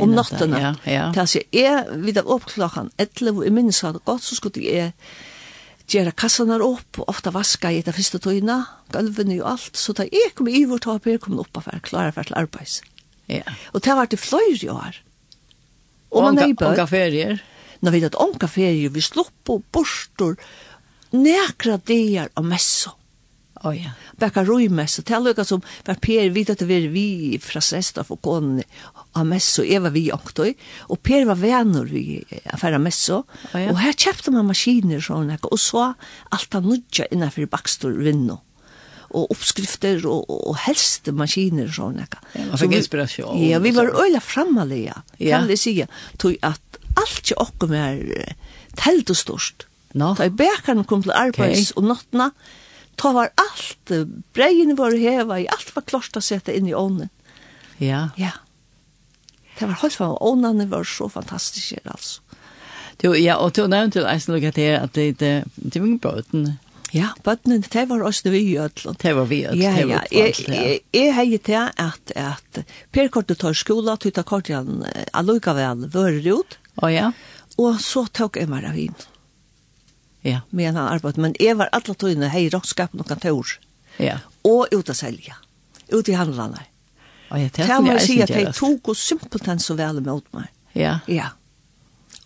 [0.00, 0.54] Om natten.
[0.54, 1.08] Ja, ja.
[1.10, 4.38] Det er altså, jeg vidt av opp klokken 11, og jeg minnes at godt, så
[4.38, 4.92] skulle jeg
[5.92, 8.62] gjøre kassene opp, og ofte vaske i det første tøyene,
[8.94, 12.14] gulvene og alt, så da jeg kom i vårt HP, kom opp av her, klare
[12.16, 12.80] for til arbeids.
[13.30, 13.44] Ja.
[13.72, 14.98] Og det var det flere år.
[16.12, 16.74] Og man er i bød.
[16.74, 17.38] Onka ferier?
[17.82, 20.36] Nå vet jeg at onka ferier, vi slopp på borster,
[21.12, 22.94] nekra dier og messer.
[23.62, 23.92] Oh, ja.
[24.18, 28.10] Bekka Røymes, og det lukka som var Per vidt at det var vi fra Sestaf
[28.10, 28.64] og Kåne
[29.14, 30.54] av Messo, jeg var vi ångtøy,
[30.90, 33.70] og Per var venner vi affæra Messo, oh, ja.
[33.70, 35.92] og her kjøpte man maskiner sånn, og så
[36.34, 38.40] alt han nudja innenfor bakstor vinno
[39.12, 41.98] og oppskrifter og, og helste maskiner og sånn.
[42.00, 43.42] Ja, man fikk inspirasjon.
[43.44, 45.88] Ja, vi var øyla framalega, kan vi sige,
[46.18, 48.00] tog at alt ikke okkur mer
[48.80, 49.66] telt og stort.
[49.92, 50.14] No.
[50.16, 51.82] Da i bekarne kom til arbeids okay.
[51.82, 51.90] om
[52.96, 53.92] ta var alt,
[54.36, 57.10] breien var heva i, alt var klart å sette inn i ånden.
[57.82, 58.08] Ja.
[58.16, 58.36] Ja.
[59.58, 62.20] Det var helt fantastisk, ånden var så fantastisk, altså.
[63.02, 66.52] Du, ja, og du nevnte jo eisen lukket her at det, det, det var bøten.
[66.94, 68.94] Ja, bøten, det var også vi ødel.
[69.00, 70.02] Det var vi ødel, ja, ja.
[70.12, 72.60] Jeg, jeg, jeg heier til at, at
[72.92, 74.84] Per Korte tar skola, tog ta kortet han
[75.16, 76.58] allukka vel vører ut.
[76.78, 77.08] Å ja.
[77.58, 79.08] Og så tok jeg meg av henne.
[80.22, 80.40] Ja.
[80.50, 81.20] Men han arbeidde.
[81.22, 83.56] Men jeg var alle tøyene hei rådskapen og kontor.
[83.98, 84.20] Ja.
[84.46, 85.34] Og ut å selge.
[85.92, 86.66] Ut i handlene.
[87.32, 90.50] Og jeg tenker jeg, jeg sier at jeg tok og simpelthen så vel mot meg.
[90.78, 90.98] Ja.
[91.10, 91.32] Ja.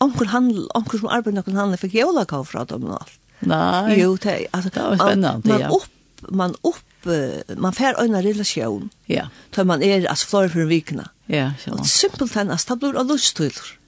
[0.03, 3.15] Onkel handel, onkel som arbeider noen handel, fikk jeg også fra dem og alt.
[3.47, 3.97] Nei.
[4.01, 5.69] Jo, det, altså, det var spennende, man, ja.
[5.69, 8.91] Man opp, man opp, uh, man fær øyne relasjon.
[9.13, 9.29] Ja.
[9.55, 11.07] Tøy man er, altså, flere for vikene.
[11.33, 11.77] Ja, sjå.
[11.79, 13.75] Og simpelthen, altså, det blir av lystøyler.
[13.77, 13.86] Ja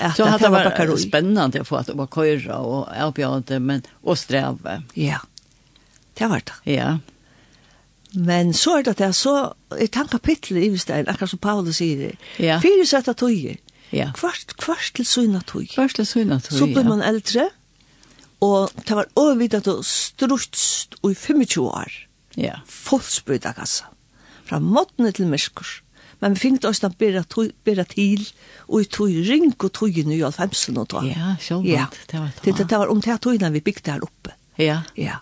[0.00, 4.18] att så hade det varit spännande att få att vara köra och avbjörande men och
[4.18, 4.82] sträva.
[4.94, 5.20] Ja.
[6.14, 6.72] Det var det.
[6.72, 6.98] Ja.
[8.10, 12.16] Men så är det att så är tanken kapitel i Vistain, akkurat som Paulus säger.
[12.36, 12.60] Ja.
[12.62, 13.56] Fyra sätt att tojer.
[13.90, 14.12] Ja.
[14.12, 15.68] Kvart kvart till syna tog.
[15.68, 16.58] Kvart till syna tog.
[16.58, 17.50] Så blir man äldre.
[18.42, 21.92] Og det var övrigt att strutst i 25 år.
[22.34, 22.60] Ja.
[22.66, 23.84] Fullspröda kassa.
[24.44, 25.82] Fra måttene til merskurs
[26.22, 27.24] men vi fikk oss den bedre
[27.66, 28.22] bera til,
[28.68, 31.08] og i tog ring og togene i alfemsen og tog.
[31.10, 31.88] Ja, sjålvand, ja.
[32.12, 32.44] det var det.
[32.44, 34.36] Det, det var om det togene vi bygde her oppe.
[34.60, 34.82] Ja.
[34.94, 35.18] Ja.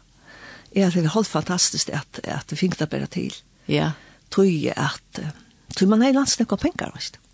[0.77, 3.35] Ja, det var helt fantastisk at, at vi fikk det bedre til.
[3.67, 3.95] Ja.
[4.31, 5.23] Tog at,
[5.75, 7.27] tog man har landsnakk og penger, vet du.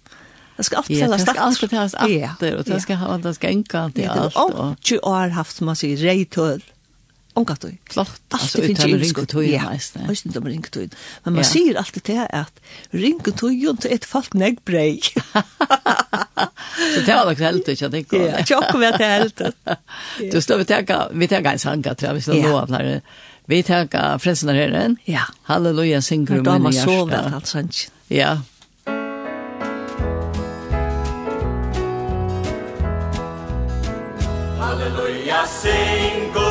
[0.57, 1.37] Det ska allt Ja, start.
[1.37, 4.37] Allt ska fällas start och det ska ha det ska enka allt i allt.
[4.37, 6.63] Och ju har haft som man säger rejtöl.
[7.37, 7.73] Ongat du.
[7.91, 8.21] Flott.
[8.31, 9.47] Alltså det finns ju ringetøy.
[9.53, 9.69] Ja,
[10.09, 10.89] visst det var ringetøy.
[11.25, 12.63] Men man sier alltid til at
[12.97, 15.03] ringetøy til et folk negbrei.
[16.95, 18.25] Så det var nok helt ikke, det går.
[18.25, 19.43] Ja, tjokk vi at det helt.
[20.33, 23.01] Du står vi tega, vi tega en sanga, tror jeg, vi står lov av
[23.47, 24.97] Vi tega frelsen av herren.
[25.05, 25.29] Ja.
[25.47, 26.91] Halleluja, synger om min hjärsta.
[26.91, 27.91] Hör dama alt sant.
[28.09, 28.39] Ja.
[34.59, 36.46] Halleluja, synger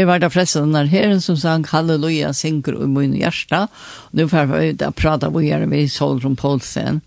[0.00, 3.66] Her var det flesta den herren som sang Halleluja synker i min hjärsta.
[4.10, 7.00] Nu får vi ut och prata vidare med Solron Poulsen.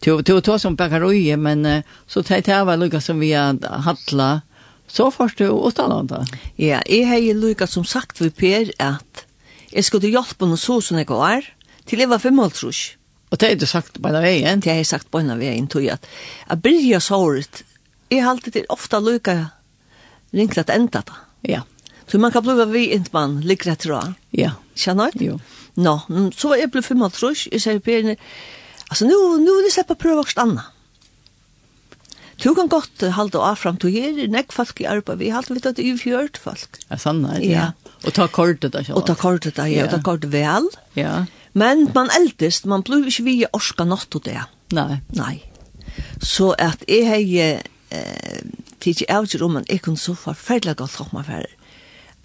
[0.00, 4.40] Det var to som bakaroje, men så tänkte jeg var lika som vi hade hattla.
[4.88, 6.24] Så først du åttalanda.
[6.56, 9.24] Ja, jeg har jo lika som sagt for Per at
[9.70, 11.46] jeg skulle hjelpe honom så som jeg går
[11.86, 12.96] til jeg var fem år trus.
[13.30, 14.60] Och det har du sagt på den veien?
[14.60, 15.98] Det har jeg sagt på en den vägen, tog At jeg
[16.46, 17.62] att börja såret,
[18.08, 19.46] Jeg har alltid ofte lika
[20.30, 21.12] ringt at enda da.
[21.40, 21.62] Ja.
[22.06, 24.14] Så man kan bli vi inte man ligger rätt då.
[24.30, 24.50] Ja.
[24.74, 25.24] Känner du?
[25.24, 25.40] Jo.
[25.74, 28.16] Nå, no, så är blev fem trus i sig på
[28.88, 30.64] Alltså nu nu vill jag släppa prova och stanna.
[32.36, 35.66] Du kan gott halda av fram till här, näck folk i arbeid, vi halda vid
[35.66, 36.68] att det är fjört folk.
[36.88, 37.50] Ja, sanna, ja.
[37.50, 37.72] ja.
[38.04, 38.92] Og ta kortet där.
[38.92, 40.68] Og ta kortet da, ja, og ta kortet vel.
[40.94, 41.24] Ja.
[41.52, 44.42] Men man eldest, man blir ikke vi i orska natt og det.
[44.76, 45.00] Nei.
[45.16, 45.40] Nei.
[46.22, 48.42] Så at jeg har eh,
[48.80, 51.48] tidsi avgjør om man ikke kunne så forferdelig godt komme for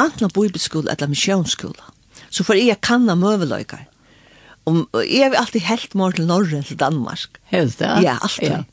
[0.01, 1.93] antla bibelskola eller misjonsskola.
[2.29, 3.87] Så for jeg kanna møveløykar.
[4.65, 7.39] Om, og jeg har alltid helt mor til Norge til Danmark.
[7.51, 7.89] Helt det?
[8.05, 8.47] Ja, alltid.
[8.47, 8.63] Ja.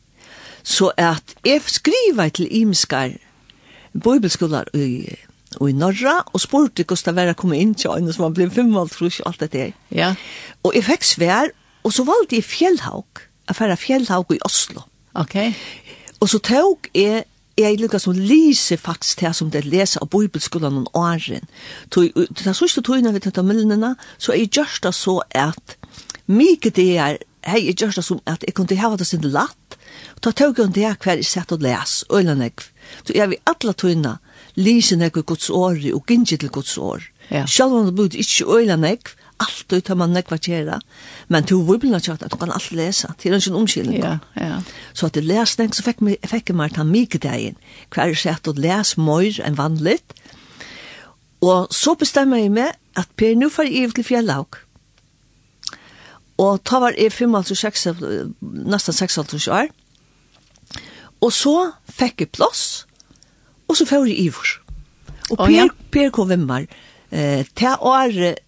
[0.62, 3.16] Så at jeg skriver til imiskar
[3.97, 5.16] bibelskolar i
[5.57, 8.49] i Norra, og spurte hvordan det var å komme inn til øynene, som man ble
[8.53, 9.72] fimmalt trus og alt det der.
[9.95, 10.12] Ja.
[10.62, 11.53] Og jeg fikk svær,
[11.87, 14.85] og så valgte jeg fjellhauk, jeg færre fjellhauk i Oslo.
[15.18, 15.39] Ok.
[16.20, 17.24] Og så tog jeg
[17.59, 21.46] jeg lukkar som lise faktisk til som det leser av bibelskolen om åren.
[21.90, 25.76] Det sørste togene vi tatt av millene, så er gjørst det så at
[26.28, 29.78] mye det er, hei jeg gjørst det som at jeg kunne hava det sin latt,
[30.16, 32.50] og ta tog om det hver jeg sett og les, øyne
[33.04, 34.18] Så jeg vil alle togene
[34.56, 37.02] lise nek og gods år og gynge til gods år.
[37.30, 37.46] Ja.
[37.46, 39.09] Selv om det burde ikke øyne nek,
[39.43, 40.78] allt ut man nekva kjera.
[41.28, 43.93] Men to vibbelna at du kan alt lesa, til en sin.
[43.93, 44.61] Ja, ja.
[44.93, 47.59] Så at jeg les den, så fikk, jeg fikk jeg meg ta mikedegin,
[47.95, 50.14] hver er sett å les mer enn vanligt.
[51.41, 54.59] Og så bestemmer jeg meg at Per, nu får jeg til fjellauk.
[56.39, 57.89] Og ta var jeg 5,6,
[58.43, 59.70] nesten 6,5 år.
[61.20, 61.55] Og så
[61.91, 62.86] fikk jeg plass,
[63.66, 64.53] og så får jeg ivor.
[65.30, 65.66] Og Per, oh, ja.
[65.93, 66.66] per kom vimmer,
[67.11, 68.39] eh, til året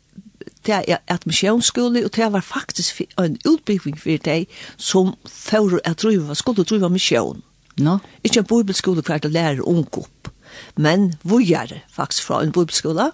[0.66, 6.02] det er at misjonsskole, og det var faktisk en utbygging for deg som for at
[6.02, 7.42] driva, skulle driva misjon.
[7.80, 7.98] No.
[8.24, 10.28] Ikke en bibelskole for å lære ungkopp,
[10.76, 13.10] men vujere faktisk fra en bibelskole.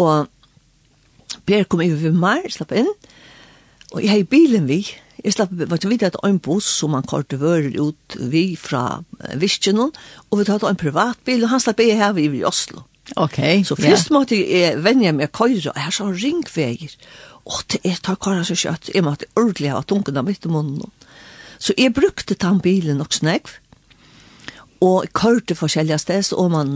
[0.00, 0.30] Og
[1.44, 2.88] Per kom over ved meg, slapp inn,
[3.92, 4.84] og jeg har i bilen vi,
[5.24, 9.04] Jeg slapp, var ikke vidt at en buss som han kortet vører ut vi fra
[9.40, 9.92] Viskjennom,
[10.28, 12.82] og vi tatt en privatbil, og han slapp jeg her i Oslo.
[13.16, 13.38] Ok.
[13.64, 14.14] Så først yeah.
[14.16, 16.94] måtte jeg vende meg køyre, og jeg har sånn ringveier.
[17.44, 20.52] Og det er tar køyre så kjøtt, jeg måtte ordentlig ha tunken av mitt i
[20.52, 20.90] munnen.
[21.58, 23.52] Så jeg brukte den bilen nok snakk,
[24.84, 26.72] og jeg kørte forskjellige steds, og man,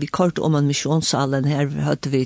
[0.00, 2.24] vi kørte om en misjonssalen her, hørte vi,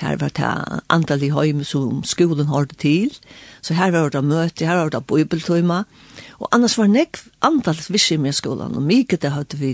[0.00, 0.52] her var det
[0.88, 3.12] antall i høyme som skolen hørte til,
[3.60, 5.82] så her var det møte, her var det bibeltøyma,
[6.31, 9.72] og Og annars var nekv andalt vissi med skolan, og mykje det høyde vi,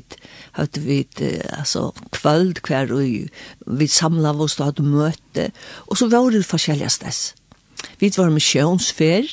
[0.58, 0.98] høyde vi,
[1.56, 5.48] altså, kvöld hver, og vi samla oss og hadde møte,
[5.88, 7.20] og så var det forskjellige stess.
[8.02, 9.30] Vi var med sjønsfer,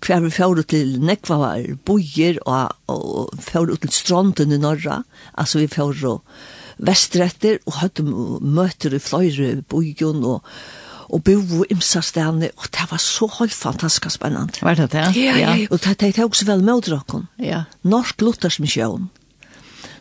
[0.00, 5.02] hver vi fjord til nekva var bojer, og, og fjord til stranden i norra,
[5.36, 6.22] altså vi fjord og
[6.88, 8.08] vestretter, og høyde
[8.40, 13.54] møter i fløyre bojen, og, og og bo i Imsastene, og det var så helt
[13.54, 14.62] fantastisk spennende.
[14.62, 15.04] Var det det?
[15.16, 15.54] Ja, ja.
[15.70, 17.22] Og det tenkte jeg også vel med dere.
[17.38, 17.62] Ja.
[17.82, 19.10] Norsk Luthers misjon.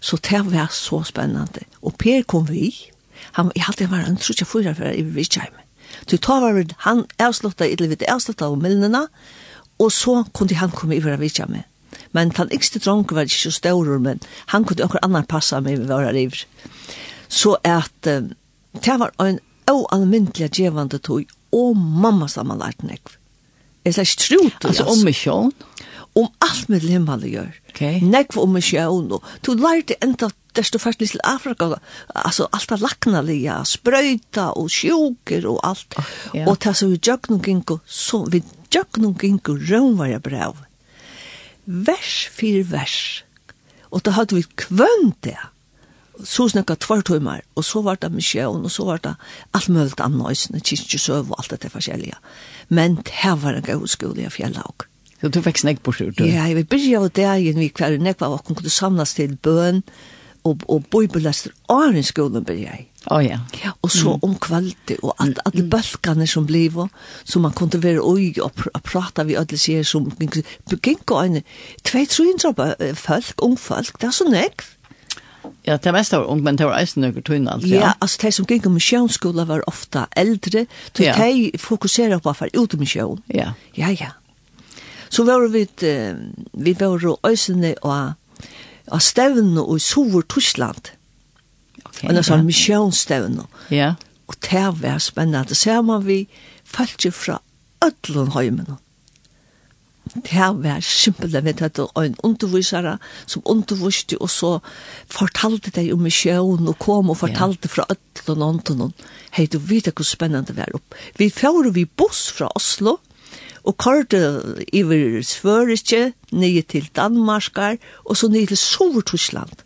[0.02, 1.66] Så det var så spennende.
[1.82, 2.74] Og Per kom vi,
[3.38, 5.54] han, jeg hadde vært var en trutja fyra for i Vitsheim.
[6.06, 9.08] Så ta var det, han avslutta, eller vi avslutta av millene,
[9.80, 11.62] og så kunne han komme i fra Vitsheim.
[12.16, 14.22] Men han yngste dronken var ikke så stor, men
[14.54, 16.30] han kunne akkurat annan passa med vi var her i.
[17.28, 19.40] Så at, det var en
[19.72, 23.18] oalmyndelig djevande tog, og mamma saman lært nekv.
[23.86, 24.66] Jeg slags trut.
[24.66, 25.52] Altså om misjon?
[26.16, 27.54] Om alt med limmene gjør.
[27.70, 28.00] Okay.
[28.02, 29.12] Nekv om misjon.
[29.46, 31.68] Du lærte enda desto fast først til Afrika,
[32.16, 35.98] altså alt av laknalia, sprøyta og sjuker og alt.
[36.00, 36.48] Oh, yeah.
[36.48, 38.42] Og det som vi gjør noen ginko, så vi
[38.72, 40.64] gjør noen ginko rønvarja brev.
[41.66, 42.98] Vers for vers.
[43.92, 45.38] Og da hadde vi kvønt det
[46.24, 49.16] så snakka tvær tøymar, og så var det misjon og så var det
[49.54, 52.18] alt mulig annet, og kyrkjesøv og alt det forskjellige.
[52.70, 54.88] Men det var en god skole i fjellet.
[55.22, 56.20] Så du fikk snakk på skjort?
[56.20, 59.82] Ja, vi begynte av dagen, vi kvar nekva var, kunne samles til bøn,
[60.46, 62.90] og, og bøybelester, og en skolen begynte jeg.
[63.12, 63.40] Oh, ja.
[63.64, 63.72] ja.
[63.86, 65.70] Og så om kvalitet, og alt, alle mm.
[65.70, 66.88] bølgene som blev,
[67.24, 71.26] så man kunne være oi og, pr og prate vi alle sier som gikk og
[71.26, 71.42] en
[71.86, 74.66] 200-300 folk, ung folk, det er så nekv.
[75.66, 77.82] Ja, det meste var ung, men det var eisen nøkker tøyne alt, ja.
[77.82, 81.16] Ja, altså de som gikk om misjonsskola var ofta eldre, så ja.
[81.18, 83.24] de fokuserer på for ut misjon.
[83.34, 83.54] Ja.
[83.78, 84.12] Ja, ja.
[85.10, 85.66] Så var vi,
[86.54, 88.16] vi var eisen og
[88.92, 90.92] av stevne og i Sover Torsland.
[91.86, 92.48] Okay, en sånn ja.
[92.50, 93.46] misjonsstevne.
[93.74, 93.94] Ja.
[94.30, 95.46] Og det var spennende.
[95.50, 96.26] Det ser man vi
[96.66, 97.40] falt jo fra
[97.86, 98.76] ødlen høymen
[100.14, 104.52] det var simpelthen vi tatt en undervisere som underviste og så
[105.12, 108.94] fortalte de om misjon og kom og fortalte fra ødel og noen
[109.36, 113.00] hei du vet hvor spennende det var opp vi fører vi buss fra Oslo
[113.66, 114.22] og karte
[114.78, 119.64] iver Svøretje nye til Danmarkar og så nye til Sovertusland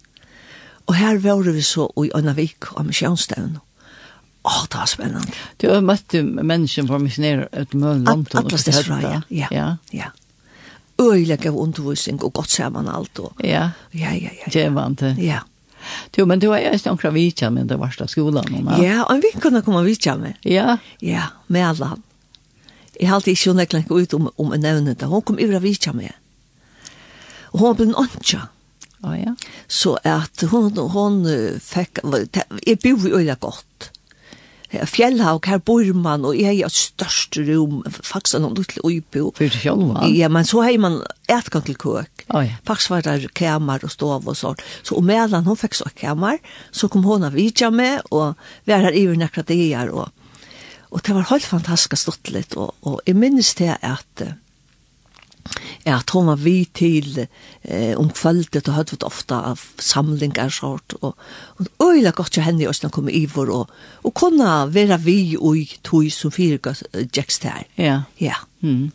[0.88, 3.60] og her var vi så i Ønavik og misjonsstevn
[4.40, 5.34] Åh, oh, det var spennende.
[5.62, 8.40] Du har møtt mennesker fra missionærer ut med London.
[8.40, 9.50] Atlas Desraja, ja.
[9.52, 9.66] ja.
[9.94, 10.08] ja
[11.00, 13.20] øyelig av undervisning og godt sammen alt.
[13.20, 14.30] Og, ja, ja, ja.
[14.42, 14.52] ja.
[14.54, 15.16] Det var det.
[15.24, 15.40] Ja.
[16.18, 18.46] Jo, men du har ju ikke kvar vitja med den värsta skolen.
[18.68, 20.34] Ja, ja og vi kunne komme vitja med.
[20.44, 20.78] Ja.
[21.00, 22.04] Ja, med alle han.
[23.00, 25.06] Jeg har alltid inte hunnit klänka ut om, om en nevne det.
[25.06, 26.12] Hun kom över vitja med.
[27.52, 28.48] Og hun ble en åndsja.
[29.02, 29.36] Ja, ja.
[29.68, 31.26] Så att hun, hon
[31.62, 32.00] fikk,
[32.66, 33.92] jeg bor ju öjla gott
[34.70, 39.32] fjellhaug, her bor man, og jeg har et størst rum, faktisk noen lille uipo.
[39.38, 40.10] For det sjølva?
[40.14, 41.00] Ja, men så har man
[41.30, 42.26] etgang til køk.
[42.30, 42.60] Oh, ja.
[42.68, 44.62] Faktisk var der kamer og stov og sånt.
[44.84, 46.38] Så om medan hun fikk så kamer,
[46.72, 50.14] så kom hun av vidja med, og vi er her i nekra dier, og,
[50.94, 54.30] og det var helt fantastisk stått litt, og, og jeg minnes det at
[55.86, 60.94] Ja, at hon var vi til eh, om kvöldet og høyde ofta av samlingar sort
[61.00, 61.16] og,
[61.58, 63.72] og øyla godt til henne i Østland kom i vår og,
[64.04, 67.64] og kunne være vi og tog som fyrga gjekkst her.
[67.78, 68.02] Ja.
[68.20, 68.36] Ja.
[68.62, 68.92] Mm.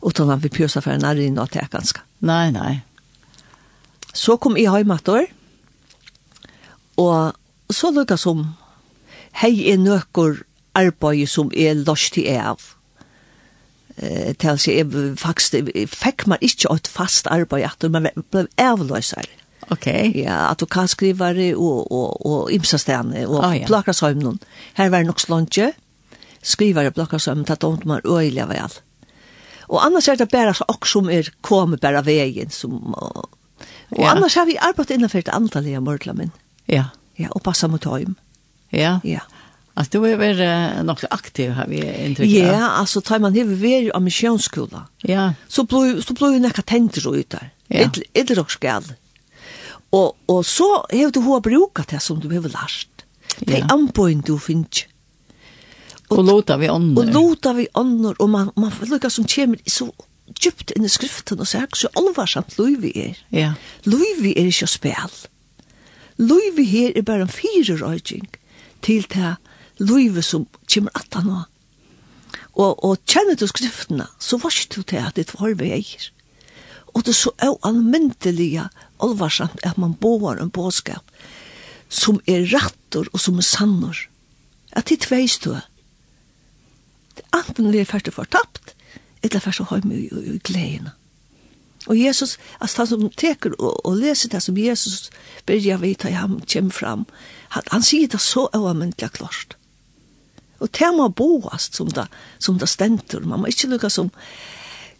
[0.00, 2.06] Utan at vi pjøsa for en arrin og teka ganske.
[2.24, 2.80] Nei, nei.
[4.14, 5.26] Så kom i heimator
[7.00, 7.36] og
[7.70, 8.46] så lukka som
[9.42, 10.42] hei er nøkker
[10.78, 12.62] arbeid som er lost i av
[13.98, 19.28] eh til seg jeg faktisk fikk man ikke et fast arbeid at man ble avløsere.
[19.70, 19.86] Ok.
[20.14, 23.66] Ja, at du kan skrivere og, og, og imsastene og ah, ja.
[23.66, 24.40] plakkershøymen.
[24.74, 25.72] Her var det nok slånge,
[26.42, 28.82] skrivere plakkershøymen, tatt om man øyelig av alt.
[29.70, 32.50] Og annars er det bare så ok som er kommet bare veien.
[32.50, 33.28] Som, og,
[33.90, 34.10] og ja.
[34.10, 36.32] annars har vi arbeidet innenfor et antall i morgelamen.
[36.66, 36.90] Ja.
[37.18, 38.16] Ja, og passet mot høymen.
[38.72, 38.98] Ja.
[39.04, 39.22] Ja.
[39.74, 42.30] Alltså du er vært uh, nok aktiv har vi intryck.
[42.30, 44.86] Ja, altså, alltså tar man hur vi av missionsskola.
[45.02, 45.32] Ja.
[45.48, 47.50] Så blir så blir ju några ut der.
[47.68, 47.78] Ja.
[47.80, 48.64] Ett ett rock
[49.90, 53.04] Og, og så har du hva bruka det som du behöver lært.
[53.38, 54.86] Det är anbøyen du finns.
[56.08, 57.02] Og, och låta vi ånder.
[57.02, 59.92] Og låta vi ånder, og man man lukka som kommer så
[60.40, 63.18] djupt inn i skriften og sier så alvarsamt løyvi er.
[63.30, 63.52] Ja.
[63.84, 65.10] Løyvi er ikke å spille.
[66.18, 68.26] Løyvi her er bare en fire røyking
[68.82, 69.36] til det
[69.80, 71.48] livet som kommer at han var.
[72.54, 76.10] Og, og kjenner du skriftene, så var ikke du til at det var vi eier.
[76.94, 78.68] Og det er så er
[79.00, 81.04] alvarsamt at man bor en båskap
[81.88, 83.96] som er rattor og som er sannor.
[84.72, 85.66] At det tveis du er.
[87.32, 88.74] Anten vi er ferdig fortapt,
[89.22, 90.92] eller ferdig høyme i, i, i gledene.
[91.88, 95.08] Og Jesus, altså han som teker og, og leser det som Jesus
[95.48, 97.06] byrja vita i ham kommer fram,
[97.56, 99.56] han, han sier det så avmyndelig klart.
[100.60, 102.06] Og det må boast som det,
[102.38, 103.24] som det stenter.
[103.24, 104.10] Man må ikke lukke som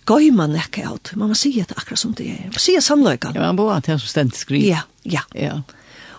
[0.09, 2.49] gøyma nekka av Man må si det akkurat som det er.
[2.49, 2.81] Man må sige.
[2.81, 4.65] Ja, man må at det som stenter skriv.
[4.65, 5.23] Ja, ja.
[5.35, 5.61] ja.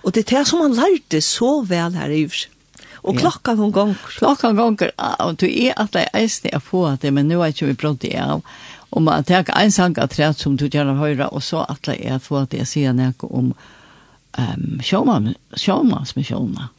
[0.04, 2.50] Og det er det som man lærte så vel her i huset.
[3.02, 3.98] Og klokka hon gonger.
[4.18, 7.26] Klokka hon gonger, og du er at det er eisne jeg få at det, men
[7.28, 8.44] nu er ikke vi brått det av.
[8.92, 11.98] Og man tar en sang av træt som du gjerne høyre, og så at det
[12.06, 13.54] er få at jeg sier noe om
[14.38, 16.70] um, sjåmannsmisjoner.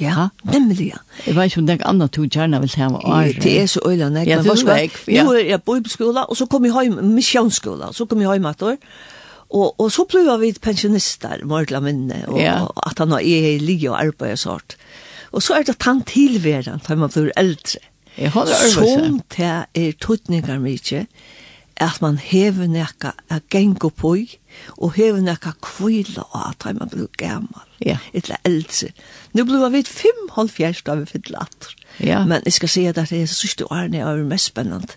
[0.00, 1.00] Ja, nemlig, ja.
[1.26, 3.42] Jeg vet ikke om det er annet to gjerne vil ta med året.
[3.42, 4.28] Det er så øyla, nek.
[4.28, 4.98] Ja, det er vekk.
[5.10, 5.24] Ja.
[5.26, 8.46] Nå er jeg på skola, og så kom jeg hjem, misjonsskola, så kom jeg hjem
[8.52, 8.78] etter.
[9.48, 12.60] Og, og så ble vi pensjonister, Mørla minne, og, ja.
[12.66, 14.76] og at han er i li og arbeid og sånt.
[15.32, 17.80] Og så er det tant tilværen, da man blir eldre.
[18.18, 21.06] Jeg har det Som det er tøtninger mye,
[21.78, 24.16] at man hever nekka a gengo på,
[24.76, 27.67] og hever nekka kvila og at man blir gammal.
[27.78, 27.98] Ja.
[28.12, 28.92] Etla eldre.
[29.32, 31.68] Nu blev vi fem halv vi av fyllatt.
[31.98, 32.24] Ja.
[32.24, 34.94] Men jeg skal si at det är så sista åren är det mest spännande.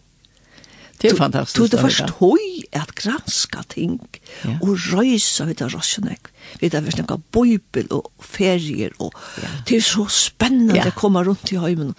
[1.01, 1.71] Det är fantastiskt.
[1.71, 2.37] Du, du förstår
[2.71, 3.99] att granska ting
[4.43, 4.57] ja.
[4.61, 6.29] og røysa vidt av rationella.
[6.59, 9.49] Vi vet att noen bøybel og ferier og ja.
[9.67, 10.85] det er så spennende ja.
[10.85, 11.95] å komme rundt i høymen.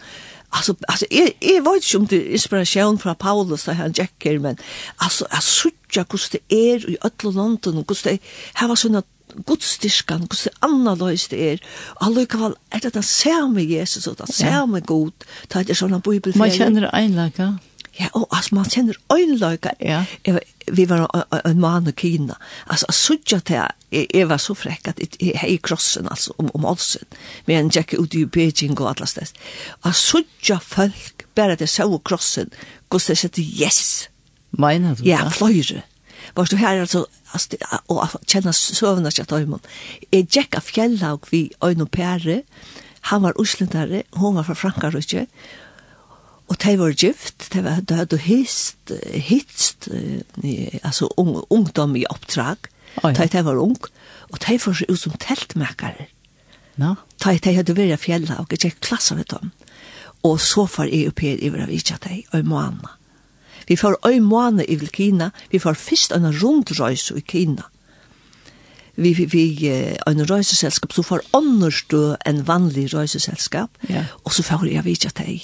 [0.53, 4.39] Altså, altså jeg, jeg vet ikke om det er inspirasjon fra Paulus da han Jacker
[4.39, 4.59] men
[5.01, 8.19] altså, jeg att hvordan det er i ødle London, og hvordan det er,
[8.61, 9.03] her var såna
[9.47, 11.67] godstyrkan, hvordan annerledes det er.
[11.97, 14.87] Og Allikevel er det den samme Jesus og den samme ja.
[14.87, 16.41] god, det er sånn bibelferie.
[16.41, 17.53] Man kjenner einlaga.
[18.01, 19.71] Ja, og altså, man kjenner øynløyga.
[19.81, 20.05] Ja.
[20.27, 20.41] Jeg,
[20.73, 22.35] vi var en mann og kina.
[22.67, 23.59] Altså, jeg sudja til
[23.93, 27.05] jeg, jeg var så frekk at jeg hei krossen, altså, om, om olsen.
[27.47, 29.35] Men jeg gikk ut i Beijing og alle steds.
[29.85, 32.49] Jeg sudja folk, bare at så krossen,
[32.89, 34.09] hvordan det sette yes.
[34.53, 35.05] Meina du?
[35.05, 35.83] Ja, fløyre.
[36.37, 37.59] Var du her, altså, altså,
[37.89, 39.65] og kjenne søvnene til Tøymon.
[40.13, 42.43] Jeg gikk av fjellag vi øyne pære,
[43.11, 45.27] han var uslendare, hun var fra Frankarudje,
[46.49, 47.63] og de var gift, de
[47.97, 49.89] hadde hist, hitst,
[50.83, 52.69] altså un, ungdom i oppdrag,
[53.03, 53.27] oh, ja.
[53.27, 53.79] de var ung,
[54.31, 56.09] og de var så ut som teltmekere.
[56.77, 56.95] No.
[57.25, 59.53] De, de hadde vært fjellag, og jeg gikk klasser med dem.
[60.29, 62.99] Og så var jeg opp her i hver av ikke av dem, og i måneden.
[63.69, 67.63] Vi får øy måne i Kina, vi får først en rundrøys i Kina.
[68.97, 69.69] Vi, vi, vi
[70.07, 74.05] en røyseselskap som får ånderstå en vanlig røyseselskap, Ja.
[74.25, 75.43] og så får jeg vidtja til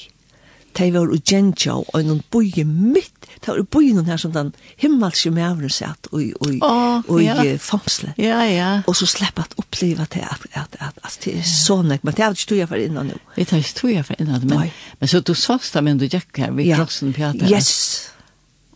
[0.78, 4.52] de var og gjenja og en bøye mitt, de var boi noen her som den
[4.80, 7.38] himmelske mævren satt og, og, oh, og ja.
[7.62, 8.12] fangsle.
[8.20, 8.70] Ja, ja.
[8.86, 12.16] Og så slipper at oppleva til at, at, at, at det er så nek, men
[12.16, 13.18] det er ikke tog jeg for innan nå.
[13.36, 16.06] Det er ikke tog jeg for innan, men, men så du sast da, men du
[16.08, 17.48] gikk her, vi krossen pjata.
[17.48, 18.10] Yes,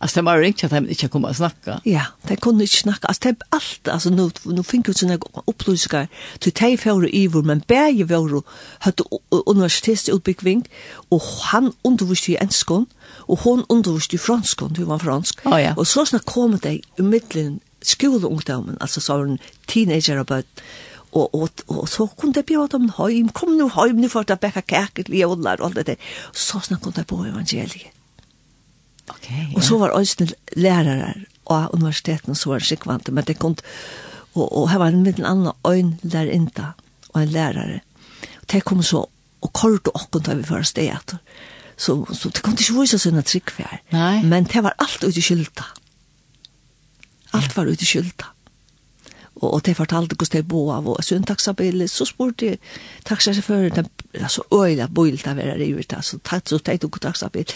[0.03, 1.81] Alltså det var riktigt att de inte kom att snacka.
[1.83, 3.07] Ja, de kunde inte snacka.
[3.07, 3.87] Alltså det är allt.
[3.87, 6.07] Alltså nu, nu fick jag sådana upplysningar.
[6.39, 8.43] Så de får ivor, men bäge var
[8.79, 9.03] hade
[9.45, 10.69] universitetsutbyggving.
[11.09, 12.85] Och han undervisste i enskån.
[13.05, 15.45] Och hon undervisste i franskån, hur var fransk.
[15.45, 15.73] Oh, ja.
[15.77, 19.37] Och så snart kom de i mittlen skoleungdomen, alltså sådana
[19.67, 20.63] teenagerarbeten
[21.11, 24.39] og, og, og så kunne jeg bjøre dem heim, kom nu heim, nu får jeg
[24.39, 25.95] bekka kæket, vi er og alt det der.
[26.33, 28.02] Så kom jeg på evangeliet.
[29.11, 29.57] Okay, ja.
[29.57, 31.13] Og så var også lærere
[31.51, 33.55] av universiteten så var det skikkvante, men det kom,
[34.33, 36.73] og, og her var en liten annen øyn lærerinta
[37.13, 37.81] og en lærere.
[38.41, 39.05] Og det kom så,
[39.41, 41.17] og kort og åkken da vi var stedet.
[41.75, 43.81] Så, så det kom ikke vise sånne tryggfjær.
[44.23, 45.65] Men det var alt ute i skylda.
[47.33, 48.29] Alt var ute i skylda.
[49.41, 52.59] Og, og det fortalte hvordan det bo av, og så en taxabil, så spurte jeg
[53.09, 53.89] taxasjåføren,
[54.21, 57.49] altså øyla bøyla vera i ut, så tatt så teit og taxabil,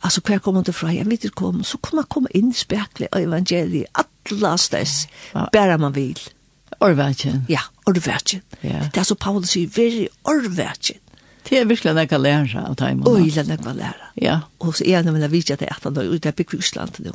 [0.00, 0.92] Alltså hur kommer det fra?
[0.92, 1.64] Jag vet inte kom.
[1.64, 3.90] Så kan man komma in i spekler och evangeliet.
[3.92, 5.08] Alla stess.
[5.32, 5.48] Wow.
[5.52, 6.18] Bara man vill.
[6.80, 7.44] Orvärtjen.
[7.48, 8.42] Ja, orvärtjen.
[8.60, 8.90] ja.
[8.92, 10.98] Det är så Paulus säger, veri orvärtjen.
[11.48, 13.02] Det är verkligen jag kan lära av dem.
[13.06, 13.94] Oj, det är jag.
[14.14, 14.40] Ja.
[14.58, 17.12] Og så är det mina vidja till att han er ute på Kviksland nu.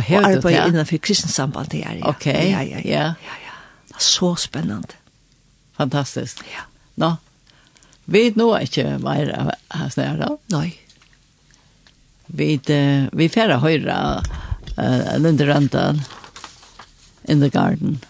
[0.00, 2.08] her du är det innanför kristens samband det är.
[2.08, 2.78] Okej, ja, ja.
[2.84, 3.14] ja.
[3.90, 3.94] ja.
[3.98, 4.88] Så spennende.
[5.76, 6.38] Fantastisk.
[6.38, 6.60] Ja.
[6.94, 7.16] Nå, no.
[8.04, 10.36] vet nog ikke mer av hans nära.
[10.46, 10.81] Nei
[12.32, 12.60] vi
[13.12, 13.98] vi færa høyra
[14.76, 16.00] uh, Linderandal
[17.28, 18.00] in the garden.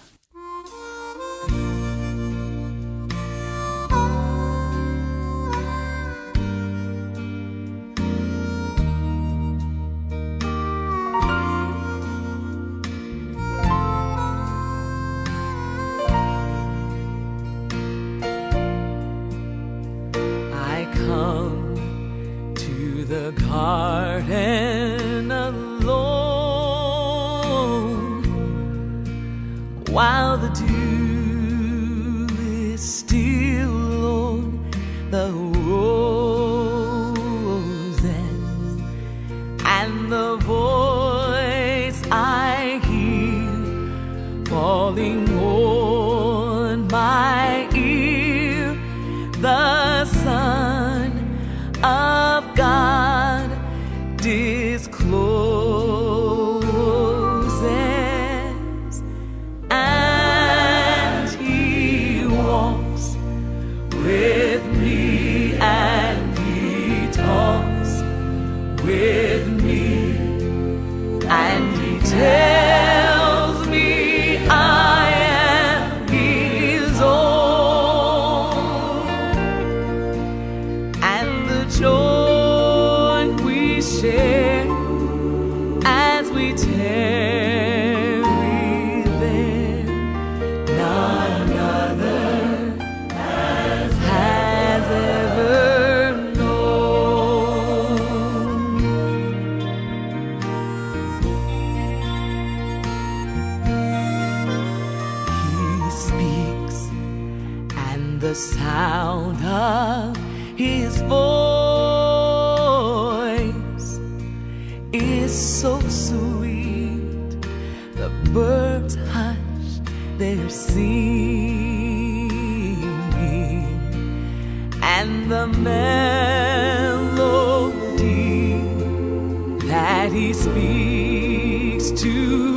[131.97, 132.52] to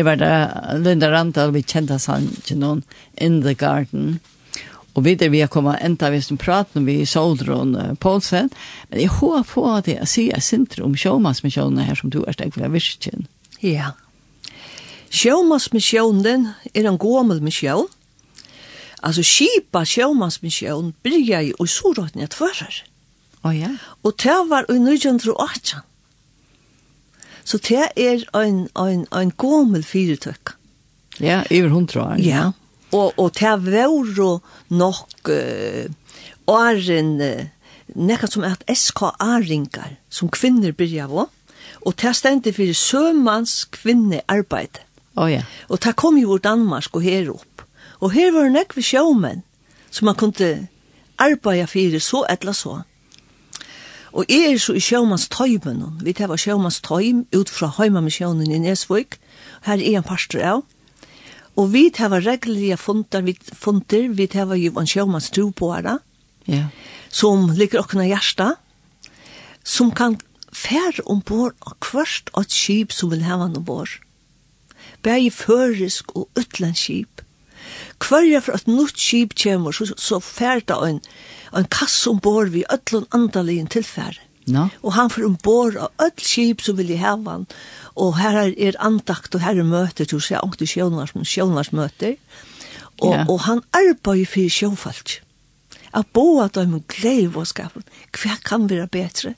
[0.00, 2.84] her var det Linda Randall, vi kjente han til noen
[3.20, 4.20] in the garden.
[4.96, 8.48] Og videre vi har kommet enda hvis vi prater vi med Soldron Poulsen,
[8.88, 12.32] men jeg har på det å si jeg sinter om sjåmannsmisjonen her som du er
[12.32, 13.12] stedet for jeg visste
[13.60, 13.92] Ja.
[15.10, 17.86] Sjåmannsmisjonen er en gommel mission.
[19.02, 22.82] Altså, skipa sjåmannsmisjonen blir jeg i Sorotnet fører.
[23.44, 23.76] Å oh, ja.
[24.04, 25.84] Og det var i 1918.
[27.50, 30.52] Så det er en, en, en gommel fyretøk.
[31.18, 32.20] Ja, over hundra år.
[32.22, 32.50] Ja,
[32.92, 34.40] og, og det var
[34.70, 35.90] nok uh,
[36.46, 37.48] åren, uh,
[37.94, 41.26] nekka som er at SKA-ringar, som kvinner byrja av,
[41.80, 44.82] og det stendte for sømanns kvinnearbeid.
[45.16, 45.42] Oh, ja.
[45.68, 47.64] Og det kom jo ur Danmark og her opp.
[48.00, 49.42] Og her var det nekve sjåmenn
[49.90, 50.68] som man kunne
[51.18, 52.80] arbeida fyrir så etla så.
[54.12, 55.84] Og jeg er så i sjømans tøymen.
[56.02, 59.18] Vi tar sjømans tøym ut fra Høymamisjonen i Nesvøk.
[59.66, 60.64] Her er en pastor av.
[61.56, 66.00] Og vi tar reglige funter, vi, funter, vi tar jo en sjømans tro på her.
[66.46, 66.66] Ja.
[67.10, 68.54] Som ligger åkne hjärsta.
[69.64, 70.18] Som kan
[70.52, 74.00] fær ombord og kvørst av et skip som vil hava han ombord.
[75.04, 77.22] Bæg førisk og utlandskip.
[78.00, 81.00] Kvørja for at nytt skip kommer, så, så fær det en
[81.58, 84.20] en kasse ombord vi ötlun andaligen tilfære.
[84.50, 84.68] No.
[84.82, 87.46] Og han får ombord av öll skip som vil i han.
[87.96, 91.72] Og her er, er andakt og her er møter til å se ångte sjånars, sjånars
[91.76, 92.16] møter.
[93.00, 93.26] Og, yeah.
[93.28, 95.20] og han arbeider for sjåfalt.
[95.96, 97.84] At boa dem en glede og skapen.
[98.14, 99.34] Hva kan være bedre?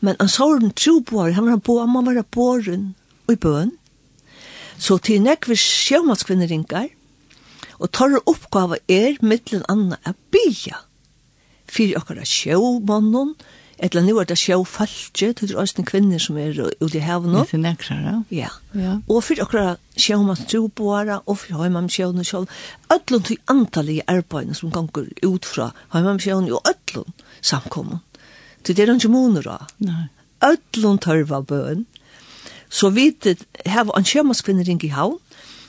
[0.00, 2.92] Men han såren tro på han var boa, man var boren
[3.26, 3.72] og i bøen.
[4.78, 6.92] Så til nekve sjånarskvinner ringar,
[7.82, 10.78] og tar oppgave er mittlen anna er bia
[11.72, 13.34] fyrir okkara sjøvmannen,
[13.78, 17.30] Etla nu er det sjå falskje, til det er kvinner som er ute i haven
[17.30, 17.44] nå.
[17.46, 18.14] Det er nekrere.
[18.34, 18.48] Ja.
[18.74, 18.96] ja.
[19.06, 22.48] Og fyrir okkara sjå man og fyrir høyma med sjåene sjål,
[22.90, 28.02] ødlund til antallige arbeidene som ganger ut fra høyma med og ødlund samkommun.
[28.64, 29.58] Til det er ikke moner da.
[29.78, 30.08] Nei.
[30.42, 31.86] Ødlund tørva bøn.
[32.68, 33.14] Så vi
[33.64, 35.20] har en sjømannskvinner ring i havn,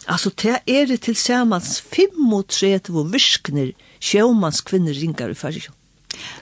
[0.10, 5.76] Altså, det er det til samans 35 virkner sjømannskvinner ringer i Farsjøen.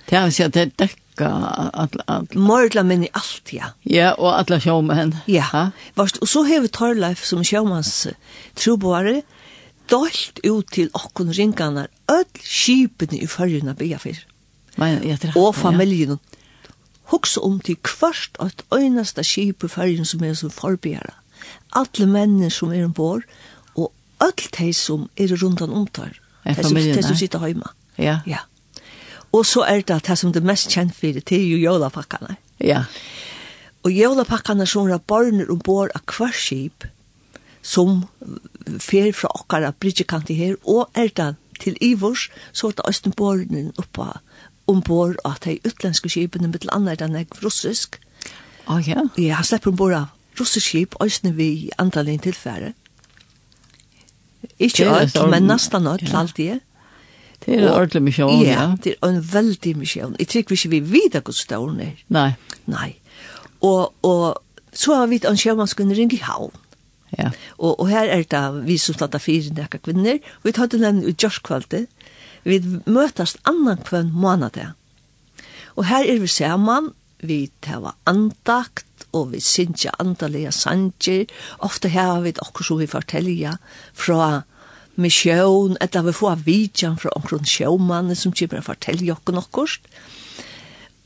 [0.09, 1.29] Det har sett det dekka
[1.73, 3.73] at at Morla men i allt ja.
[3.83, 5.15] Ja, og alla sjómen.
[5.27, 5.71] Ja.
[5.95, 8.07] Varst og så hevur Torleif som sjómans
[8.55, 9.21] trúboare
[9.89, 14.25] dolt ut til okkun ringarnar öll skipini í førjuna bya fyrir.
[14.77, 16.19] Men ja, det Og familjen.
[17.07, 21.15] Hugsa om til kvørst at einasta skip í førjun som er sum forbera.
[21.75, 23.23] Alle menn som er ombord
[23.75, 23.91] og
[24.23, 26.19] öll tei som er rundan omtar.
[26.43, 26.95] Det er familien.
[26.95, 27.71] Det er som sitter heima.
[27.97, 28.19] Ja.
[28.27, 28.43] Ja.
[29.38, 32.38] Og så er det det som det mest kjent for, det er jo jolapakkene.
[32.64, 32.84] Ja.
[33.85, 36.88] Og jolapakkene som er barner ombord av hver skip,
[37.61, 38.05] som
[38.81, 43.73] fer fra okkara bridgekanti her, og er det til Ivors, så er det Østen Bornen
[43.77, 44.19] oppa
[44.68, 47.99] ombord av de utlenske skipene, med mittel er enn jeg russisk.
[48.68, 49.05] Å oh, ja?
[49.15, 52.73] Ja, han slipper ombord av russisk skip, Østen vi antall inn tilfære.
[54.59, 56.18] Ikke alt, men nesten alt, ja.
[56.19, 56.66] alltid.
[57.45, 58.47] Det er en ordentlig misjon, ja.
[58.47, 60.15] Ja, det er en veldig misjon.
[60.19, 61.99] Jeg tror ikke vi vet hvor stor den er.
[62.09, 62.31] Nei.
[62.65, 62.95] Nei.
[63.61, 64.41] Og, og
[64.73, 66.55] så har vi en sjømannskunnering i havn.
[67.15, 67.31] Ja.
[67.57, 70.72] Og, og her er det vi som stod av fire nekka kvinner, og vi tar
[70.72, 71.88] til den utgjørskvalget.
[72.47, 74.59] Vi møtes annan kvann måned
[75.76, 81.26] Og her er vi sammen, vi tar andakt, og vi synger andalega sanger.
[81.59, 83.57] Ofte her har vi okkur som vi forteller
[83.93, 84.43] fra
[85.02, 89.88] misjón, etla vi får vidjan fra omkron sjåmanne som kjipper å fortelle jokken okkurst.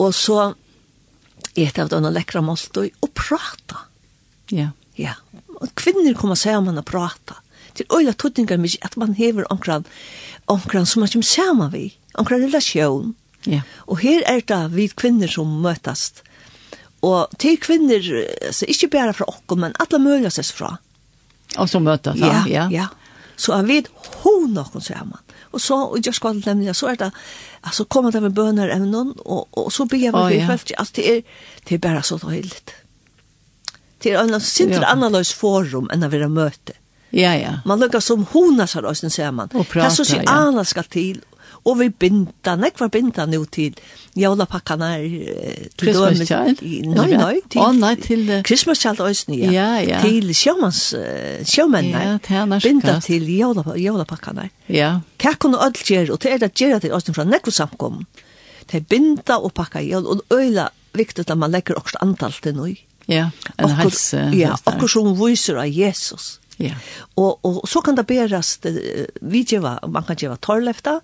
[0.02, 0.54] Og så
[1.56, 3.86] et av denne lekra måltøy og prata.
[4.52, 4.72] Ja.
[5.00, 5.16] Ja.
[5.60, 7.40] Og kvinner kommer saman og prata.
[7.76, 9.86] Til øyla tøtningar mykje at man hever omkran,
[10.52, 11.86] omkran som man kommer sammen vi,
[12.20, 13.14] omkran relasjon.
[13.48, 13.64] Ja.
[13.88, 16.24] Og her er det vi kvinner som møtast.
[17.02, 18.06] Og til kvinner,
[18.54, 20.76] så ikke bare fra okkur, men alle møyla seg fra.
[21.58, 22.44] Og som møtast, ja.
[22.48, 22.90] Ja, ja.
[23.42, 23.90] Så han vet
[24.22, 25.18] hon noen sammen.
[25.52, 27.10] Og så, og jeg skal nemlig, så er det,
[27.64, 30.46] altså kommer det med bøner evnen, og, og så ber vi med oh, ja.
[30.48, 31.24] folk, altså det er,
[31.68, 32.76] det er bare så døyligt.
[34.04, 34.94] Det er en sinter ja.
[34.94, 36.78] annerledes forum enn å være møte.
[37.12, 37.58] Ja, ja.
[37.68, 39.50] Man lukkar som hona sar oss sen ser man.
[39.74, 41.22] Här så ser alla ska till
[41.66, 43.78] og vi binda, nekvar binda nu til
[44.18, 46.64] jólapakkarna til Christmas Child?
[46.96, 49.52] Nei, nei, til, oh, nei, til Christmas Child òsni, ja.
[49.52, 50.02] ja, ja.
[50.02, 54.50] Til sjómans, uh, sjómennene, ja, til binda til jólapakkarna.
[54.72, 55.00] Ja.
[55.22, 58.06] Kakkun kunne öll gjer, og det er det gjer til òsni fra nekvar samkom.
[58.72, 62.56] Det er binda og pakka jævla, og øyla viktig at man legger også antall til
[62.58, 62.76] noe.
[63.10, 64.30] Ja, en okkur, helse.
[64.38, 66.38] Ja, akkur som viser av Jesus.
[66.62, 66.76] Ja.
[67.18, 68.58] Og, og så kan det beres,
[69.22, 71.00] vi gjeva, man kan gjeva torrlefta,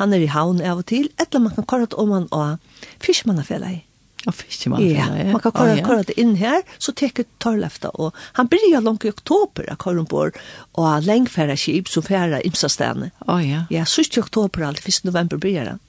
[0.00, 2.80] Han er i havn av og til, eller man kan kåre det om han og
[3.04, 3.84] fiskmannafellet.
[4.28, 5.28] Og fiskmannafellet, ja.
[5.32, 7.92] Man kan kåre, kåre det inn her, så teker Torlefta.
[7.94, 10.40] Og han begynner langt i oktober av Kårenborg,
[10.80, 13.12] og lengfæra skip som færa imsastene.
[13.26, 13.66] Å oh, ja.
[13.72, 14.18] Ja, 7.
[14.24, 15.04] oktober, alt 1.
[15.08, 15.80] november blir han.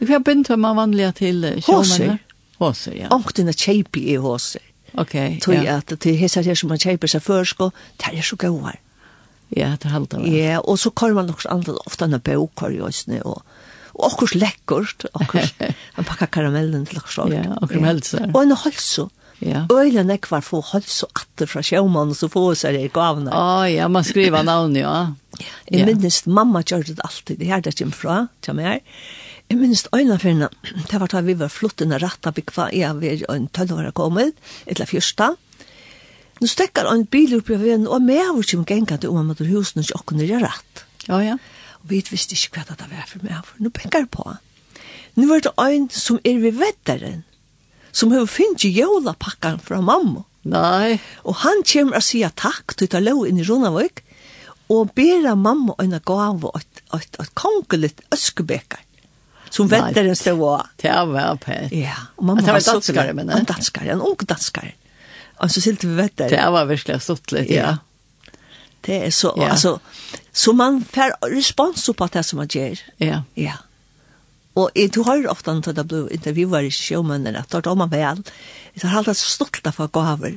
[0.00, 2.18] Men hva begynte man vanlig til sjåmenner?
[2.60, 3.08] Håser, ja.
[3.16, 4.64] Ångtene kjeipi i håser.
[5.00, 5.78] Ok, Tog ja.
[5.78, 7.70] at til hesar her som man kjeiper seg før, sko,
[8.00, 8.72] det er så gøy.
[9.56, 10.26] Ja, det halda var.
[10.26, 13.42] Ja, og så kör man också andra ofta när bokar i ösne och
[13.94, 15.54] og okkurs lekkert, okkurs,
[15.96, 17.34] han pakka karamellen til okkurs sort.
[17.34, 18.28] Ja, okkurs meldelser.
[18.32, 19.08] Og en halso.
[19.40, 19.64] Ja.
[19.72, 23.32] Øyla nekvar få halso atter fra sjåmannen så få seg i gavna.
[23.32, 25.14] Å oh, ja, man skriver navn, ja.
[25.70, 25.88] Jeg ja.
[25.88, 28.16] minnes, mamma gjør det alltid, det her det kommer fra,
[28.52, 28.60] mig.
[28.60, 28.82] meg
[29.50, 30.48] Jeg minnes øyne for
[30.90, 34.36] det var da vi var flott under ratta bygva, jeg var en tølvare kommet,
[34.66, 35.32] eller fyrsta.
[36.40, 39.82] Nu stekkar en bil upp i veien, og med over som gengat om at husen
[39.82, 40.84] ikke okkur er rett.
[41.08, 41.34] Ja, ja
[41.80, 44.26] og vi visste ikke hva det var for meg, for nå penger på.
[45.16, 47.24] Nå var det en som er ved vedderen,
[47.92, 50.24] som har finnet jolapakken fra mamma.
[50.48, 51.00] Nei.
[51.28, 54.04] Og han kommer og sier takk til å ta lov inn i Ronavøk,
[54.70, 58.84] og bera mamma en gav og et, et, et kongelig øskebeker
[59.50, 60.66] som väntar en stå av.
[60.76, 61.72] Det var pett.
[61.72, 64.76] Ja, Og mamma var, var danskare, men En danskare, en ung danskare.
[65.42, 66.30] Og så silt vi vet det.
[66.30, 67.76] Var virkelig stått lite, ja.
[68.86, 69.50] Det er så, ja.
[69.52, 69.78] altså,
[70.32, 72.80] så man får respons på det som man gjør.
[72.98, 73.22] Ja.
[73.36, 73.58] Ja.
[74.58, 77.92] Og jeg tog høyre ofte når det ble intervjuer i sjømennene, at det er man
[77.92, 78.22] vel.
[78.74, 80.36] Jeg har alltid stolt av å gå over.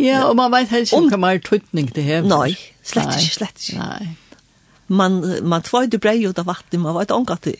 [0.00, 2.26] Ja, og man vet helst ikke hva mer tøytning det hever.
[2.26, 3.78] Nei, slett ikke, slett ikke.
[3.78, 4.14] Nei.
[4.88, 7.58] Man, man tvøy det brei ut av vattnet, man vet ikke at det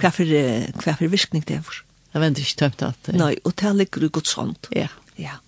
[0.00, 1.82] hva for virkning det hever.
[2.12, 3.14] Jeg vet ikke tømt at det.
[3.20, 4.68] Nei, og det ligger i godt sånt.
[4.74, 4.88] Ja.
[5.20, 5.38] Ja.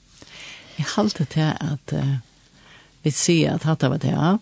[0.78, 1.92] Jeg halte til at...
[1.96, 2.18] Uh,
[3.08, 4.36] vi ser at hatt var det, ja.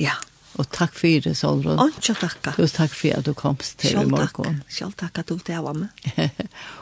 [0.00, 0.18] Ja.
[0.58, 1.78] Og takk for det, Solrun.
[1.80, 2.52] Og takka.
[2.56, 4.60] Tusen takk for at du komst til i morgen.
[4.68, 5.88] Selv takk at du til var med.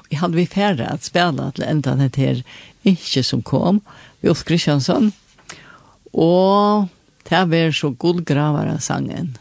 [0.08, 2.42] Vi hadde vi færre at spela til enda det her
[2.88, 3.82] ikke som kom,
[4.24, 5.12] Ulf Kristiansson.
[6.16, 6.88] Og
[7.28, 9.36] det var så god gravare sangen.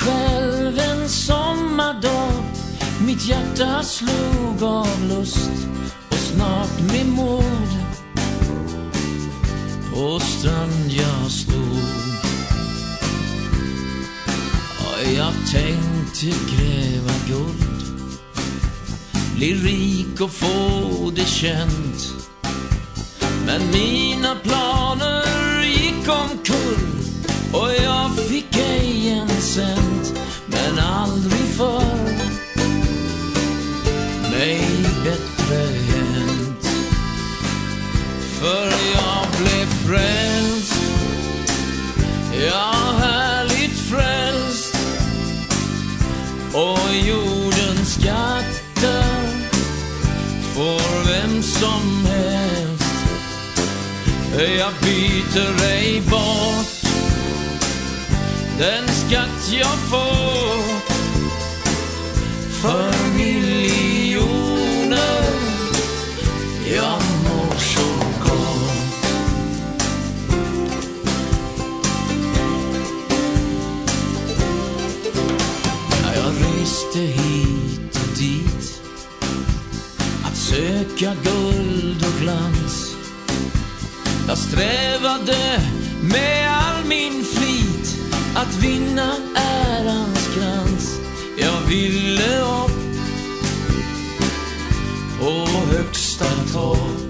[0.00, 2.32] själv en sommardag
[3.06, 5.50] Mitt hjärta slog av lust
[6.08, 7.70] Och snart med mod.
[9.92, 11.78] På strand jag stod.
[14.78, 17.82] Och jag tänkte gräva guld.
[19.36, 22.14] Bli rik och få det känt.
[23.46, 26.90] Men mina planer gick omkull
[27.52, 29.89] Och jag fick ej en cent
[30.70, 31.82] men aldrig för
[34.30, 34.66] mig
[35.04, 36.66] bättre hänt.
[38.40, 40.82] För jag blev frälst.
[42.50, 44.76] Ja härligt frälst.
[46.52, 49.04] Och jordens skatter
[50.54, 52.84] får vem som helst.
[54.58, 56.80] Jag byter ej bort
[58.60, 58.89] den
[59.50, 60.82] is your fault
[62.60, 65.22] For miljoner
[66.74, 67.88] Jag mår så
[68.24, 68.70] gott.
[76.02, 78.82] När jag reste hit och dit
[80.24, 82.96] Att söka guld och glans
[84.28, 85.60] Jag strävade
[86.02, 87.59] med all min fri
[88.34, 91.00] Att vinna ärans krans
[91.38, 92.70] Jag ville upp
[95.20, 95.46] På
[95.76, 97.00] högsta tak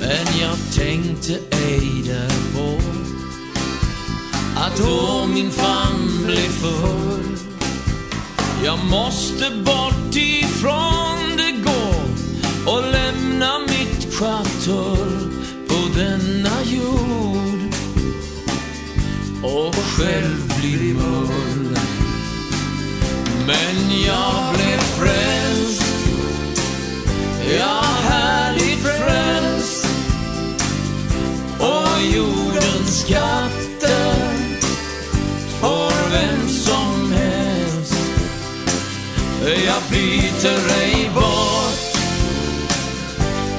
[0.00, 2.82] Men jag tänkte ej därpå
[4.56, 7.20] Att då min famn blev för
[8.64, 12.04] Jag måste bort ifrån det går
[12.66, 15.08] Och lämna mitt kvartor
[15.68, 17.47] På denna jord
[19.42, 21.78] och själv bli mull
[23.46, 25.82] Men jag blev frälst
[27.58, 29.86] Ja, härligt frälst
[31.58, 34.38] Och jordens skatter
[35.60, 37.94] Får vem som helst.
[39.66, 41.98] Jag byter ej bort.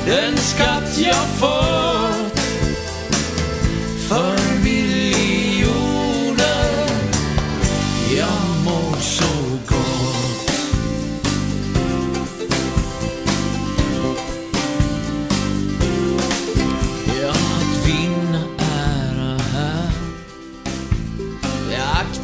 [0.05, 1.78] Den skatt jag får.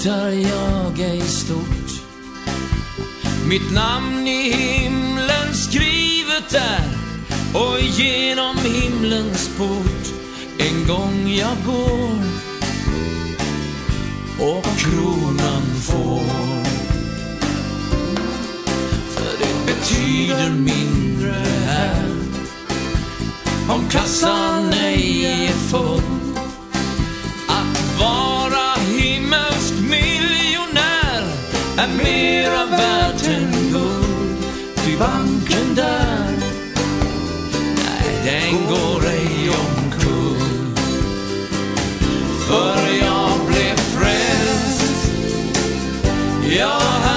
[0.05, 2.01] hotar jag ej stort.
[3.47, 6.89] Mitt namn i himlen skrivet där
[7.53, 10.13] Och genom himlens port.
[10.57, 12.19] En gång jag går
[14.39, 16.55] Och kronan får.
[19.09, 22.09] För det betyder mindre här.
[23.69, 26.14] Om kassan ej är full.
[31.77, 34.45] En mer av världen guld
[34.75, 36.31] Ty banken där.
[37.75, 40.75] Nej, den går ej omkull
[42.47, 45.11] För jag blev frälst.
[46.57, 47.14] Jag har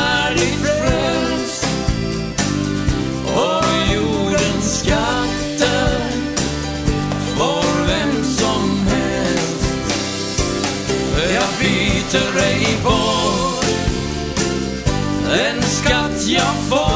[15.30, 16.88] En skatt jag får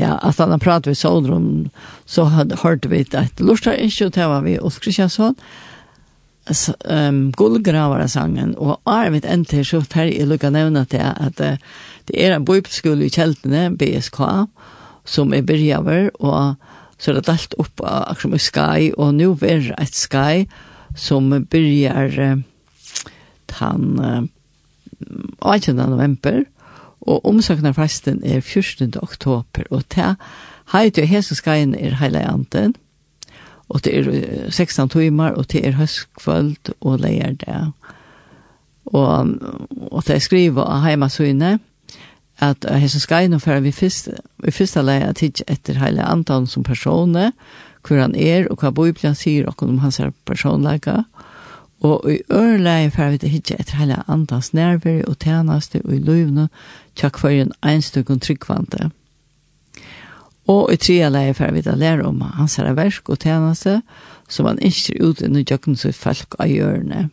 [0.00, 1.50] ja, at han har pratet med Solrum,
[2.08, 5.36] så hørte vi at lortar ikke, og det var vi Ulf Kristiansson,
[6.88, 11.60] um, gullgravare-sangen, og arvet enter så fer jeg lukka nevna til at uh,
[12.08, 14.20] det er en bøybeskole i kjeltene, BSK,
[15.04, 16.56] som er byrjaver, og
[17.00, 20.46] så er det dalt opp av akkurat med Sky, og nå er et Sky
[20.98, 22.40] som byrjar uh,
[23.50, 24.22] tan uh,
[25.40, 25.76] 18.
[25.76, 26.59] november, og
[27.00, 28.94] Og omsøknarfesten er 14.
[29.02, 30.16] oktober, og til
[30.72, 32.74] heit og heseskajen er heile anten,
[33.68, 37.72] og det er 16 timer, og det er høstkvöld og leier det.
[38.86, 39.28] Og,
[39.90, 41.58] og det er skrivet av heimasøyne,
[42.40, 44.08] at heseskajen og fyrir vi fyrst,
[44.42, 47.30] vi fyrsta leia tids etter heile antan som personer,
[47.86, 51.19] hvor han er, og hva Bibelen sier om hans personleika, og
[51.80, 56.00] Og i ørleie fer vi til hitje etter hele andans nerver og tjeneste og i
[56.04, 56.48] løvne
[56.98, 58.90] tjakk for en enstøkken tryggvante.
[60.50, 63.80] Og i trea leie fer vi til å lære om hans herre verk og tjeneste
[64.30, 67.08] som han ikke ut under jøkken som folk av hjørne.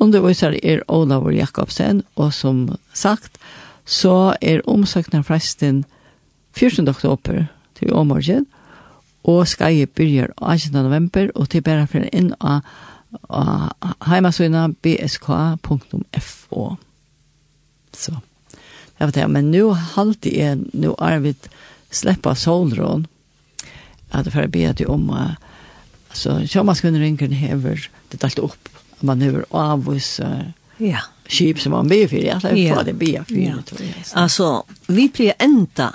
[0.00, 3.38] Undervisar er Olavur Jakobsen, og som sagt,
[3.84, 5.84] så er omsøkna fresten
[6.56, 6.88] 14.
[6.88, 7.44] oktober
[7.78, 8.46] til åmorgen,
[9.24, 10.74] og skal jeg begynne 18.
[10.74, 12.66] november, og til bare for inn av
[14.06, 16.64] heimasøyna bsk.fo.
[17.92, 18.12] Så,
[18.98, 21.34] det var det, men nu halte jeg, nu er vi
[21.92, 23.06] släppa solrån,
[24.12, 25.10] at det får be at om,
[26.10, 28.68] altså, sjåmanskunnen ringer hever, det er alt opp,
[29.00, 31.00] man hever avvis, uh, ja.
[31.28, 33.36] skip som man ber for, jeg har det be for.
[33.36, 33.56] Ja.
[34.14, 35.90] altså vi blir enda,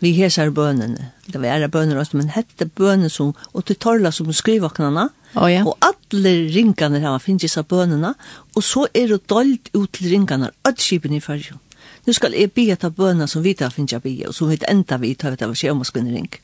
[0.00, 1.10] vi hesar bønene.
[1.26, 5.08] Det var ære bønene også, men hette bønene som, og til torla som knana.
[5.34, 5.64] oh, ja.
[5.64, 8.14] og alle ringene her finnes seg bønene,
[8.54, 11.60] og så er det dolt ut til ringene, at skipen i fyrrjon.
[12.06, 14.58] Nu skal jeg be etter bønene som vi tar finnes jeg be, og som vi
[14.68, 16.40] enda vi tar etter hva skjer om oss kunne ringe.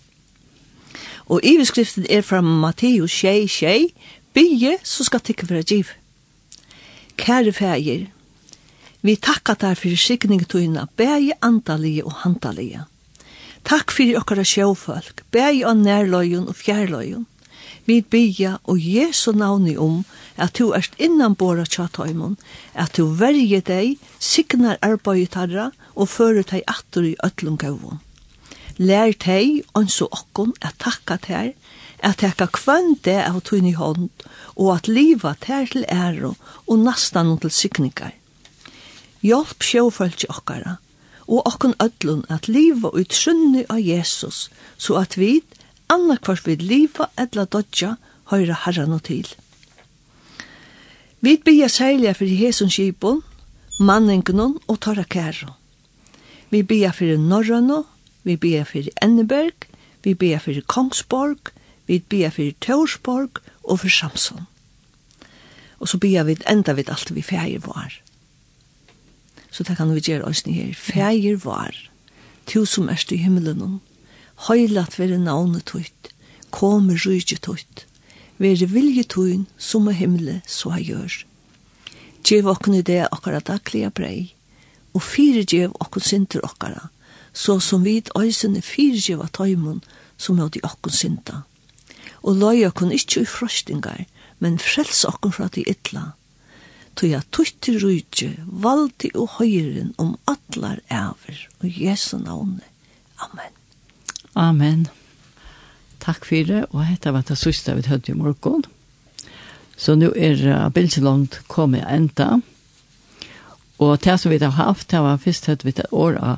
[1.29, 3.93] Og iverskriften er fra Matteus 6, 6,
[4.33, 5.93] Bygge, så skal tikke for giv.
[7.17, 8.07] Kære fægir,
[9.03, 12.85] vi takkar deg for sikning tøyna, bæge andalige og handalige.
[13.63, 17.27] Takk fyrir okkara sjófolk, bæg og nærløyun og fjærløyun.
[17.87, 20.05] Vi bygja og Jesu navni om
[20.37, 22.37] at du erst innanbora tja tøymon,
[22.75, 28.01] at du verje deg, signar arbeid tarra og fører deg attur i öllum gavun.
[28.79, 31.53] Lær deg, onsu okkon, at takka ter,
[32.03, 34.09] at teka kvann det av tøyn i hånd,
[34.57, 36.35] og at liva ter til æro
[36.67, 38.15] og nastan til signingar.
[39.23, 40.79] Hjelp sjófolk okkara,
[41.29, 45.43] og okkun öllun at liva ut trunni av Jesus, så at vi,
[45.89, 47.97] annarkvart vi liva edla dodja,
[48.33, 49.29] høyra herran og til.
[51.23, 53.23] Vi bia særlig fyrir Hesun Kibon,
[53.79, 55.53] manningunon og tarra kæru.
[56.51, 57.83] Vi bia fyrir Norrøno,
[58.25, 59.69] vi bia fyrir Enneberg,
[60.05, 61.53] vi bia fyrir Kongsborg,
[61.87, 64.47] vi bia fyrir Tørsborg og fyrir Samson.
[65.81, 68.03] Og så bia vi enda vid alt vi fyrir var
[69.53, 70.73] så det kan vi gjøre oss her.
[70.75, 71.77] Fægir var,
[72.47, 73.81] to som erst i himmelen,
[74.49, 76.13] høylat være navnet tøyt,
[76.51, 77.87] kommer rydje tøyt,
[78.39, 81.19] være vilje tøyn som er himmelen så jeg gjør.
[82.25, 84.33] Gjev okken i det akkurat daglige brei,
[84.95, 86.89] og fire gjev okken sinter okkara,
[87.33, 89.83] så som vid øysene fire gjev av tøymon
[90.17, 91.43] som er de okken sinta.
[92.23, 94.05] Og løy okken ikkje i frøstingar,
[94.39, 96.13] men frels okken fra de ytla,
[96.95, 102.65] tog jeg tutt i rujtje, valdi og høyren om atlar æver, og Jesu navne.
[103.23, 103.55] Amen.
[104.35, 104.87] Amen.
[106.03, 108.65] Takk for det, og dette var det siste vi hørte i morgen.
[109.77, 112.41] Så nå er uh, langt kommet enda.
[113.79, 116.37] Og det som vi har haft, det var først hørt vi det år av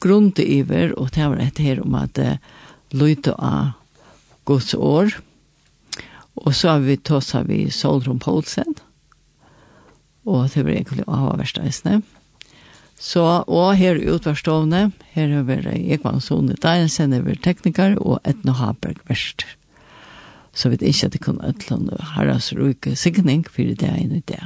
[0.00, 2.36] grundiver, og det var et her om at uh,
[2.92, 3.72] løyte av
[4.44, 5.16] Guds år.
[6.36, 8.76] Og så har vi tåst vi Solrum Poulsen,
[10.26, 12.00] og det var egentlig av versteisene.
[12.96, 18.56] Så, og her utvarstående, her har vi Ekvann Sone Deinsen, er vi tekniker, og Etno
[18.56, 19.44] Haberg verst.
[20.56, 24.00] Så vet ikke at det kunne et eller annet herres rike signing for det er
[24.00, 24.40] en idé.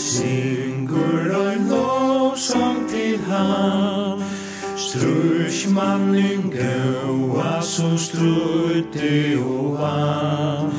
[0.00, 4.22] syngur ein lovsang til han
[4.76, 10.72] Strush manning gaua so strutti van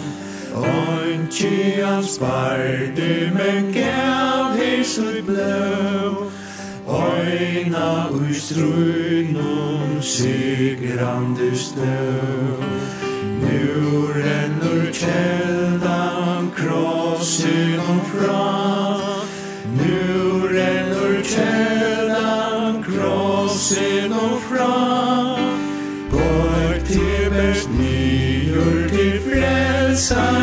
[0.57, 6.27] Oinchi hans bardi men gav hisu blå
[6.87, 12.01] Oina ui strunum sigrande stå
[13.41, 18.60] Nu rennur kjeldan krossin og fram
[30.01, 30.40] sun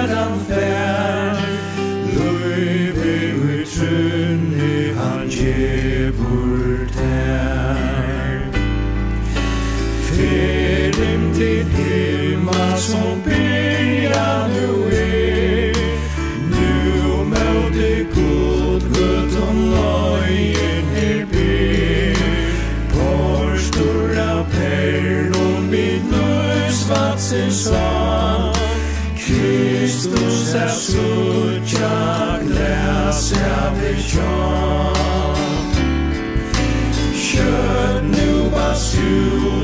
[37.28, 39.57] Kjøtt nu basu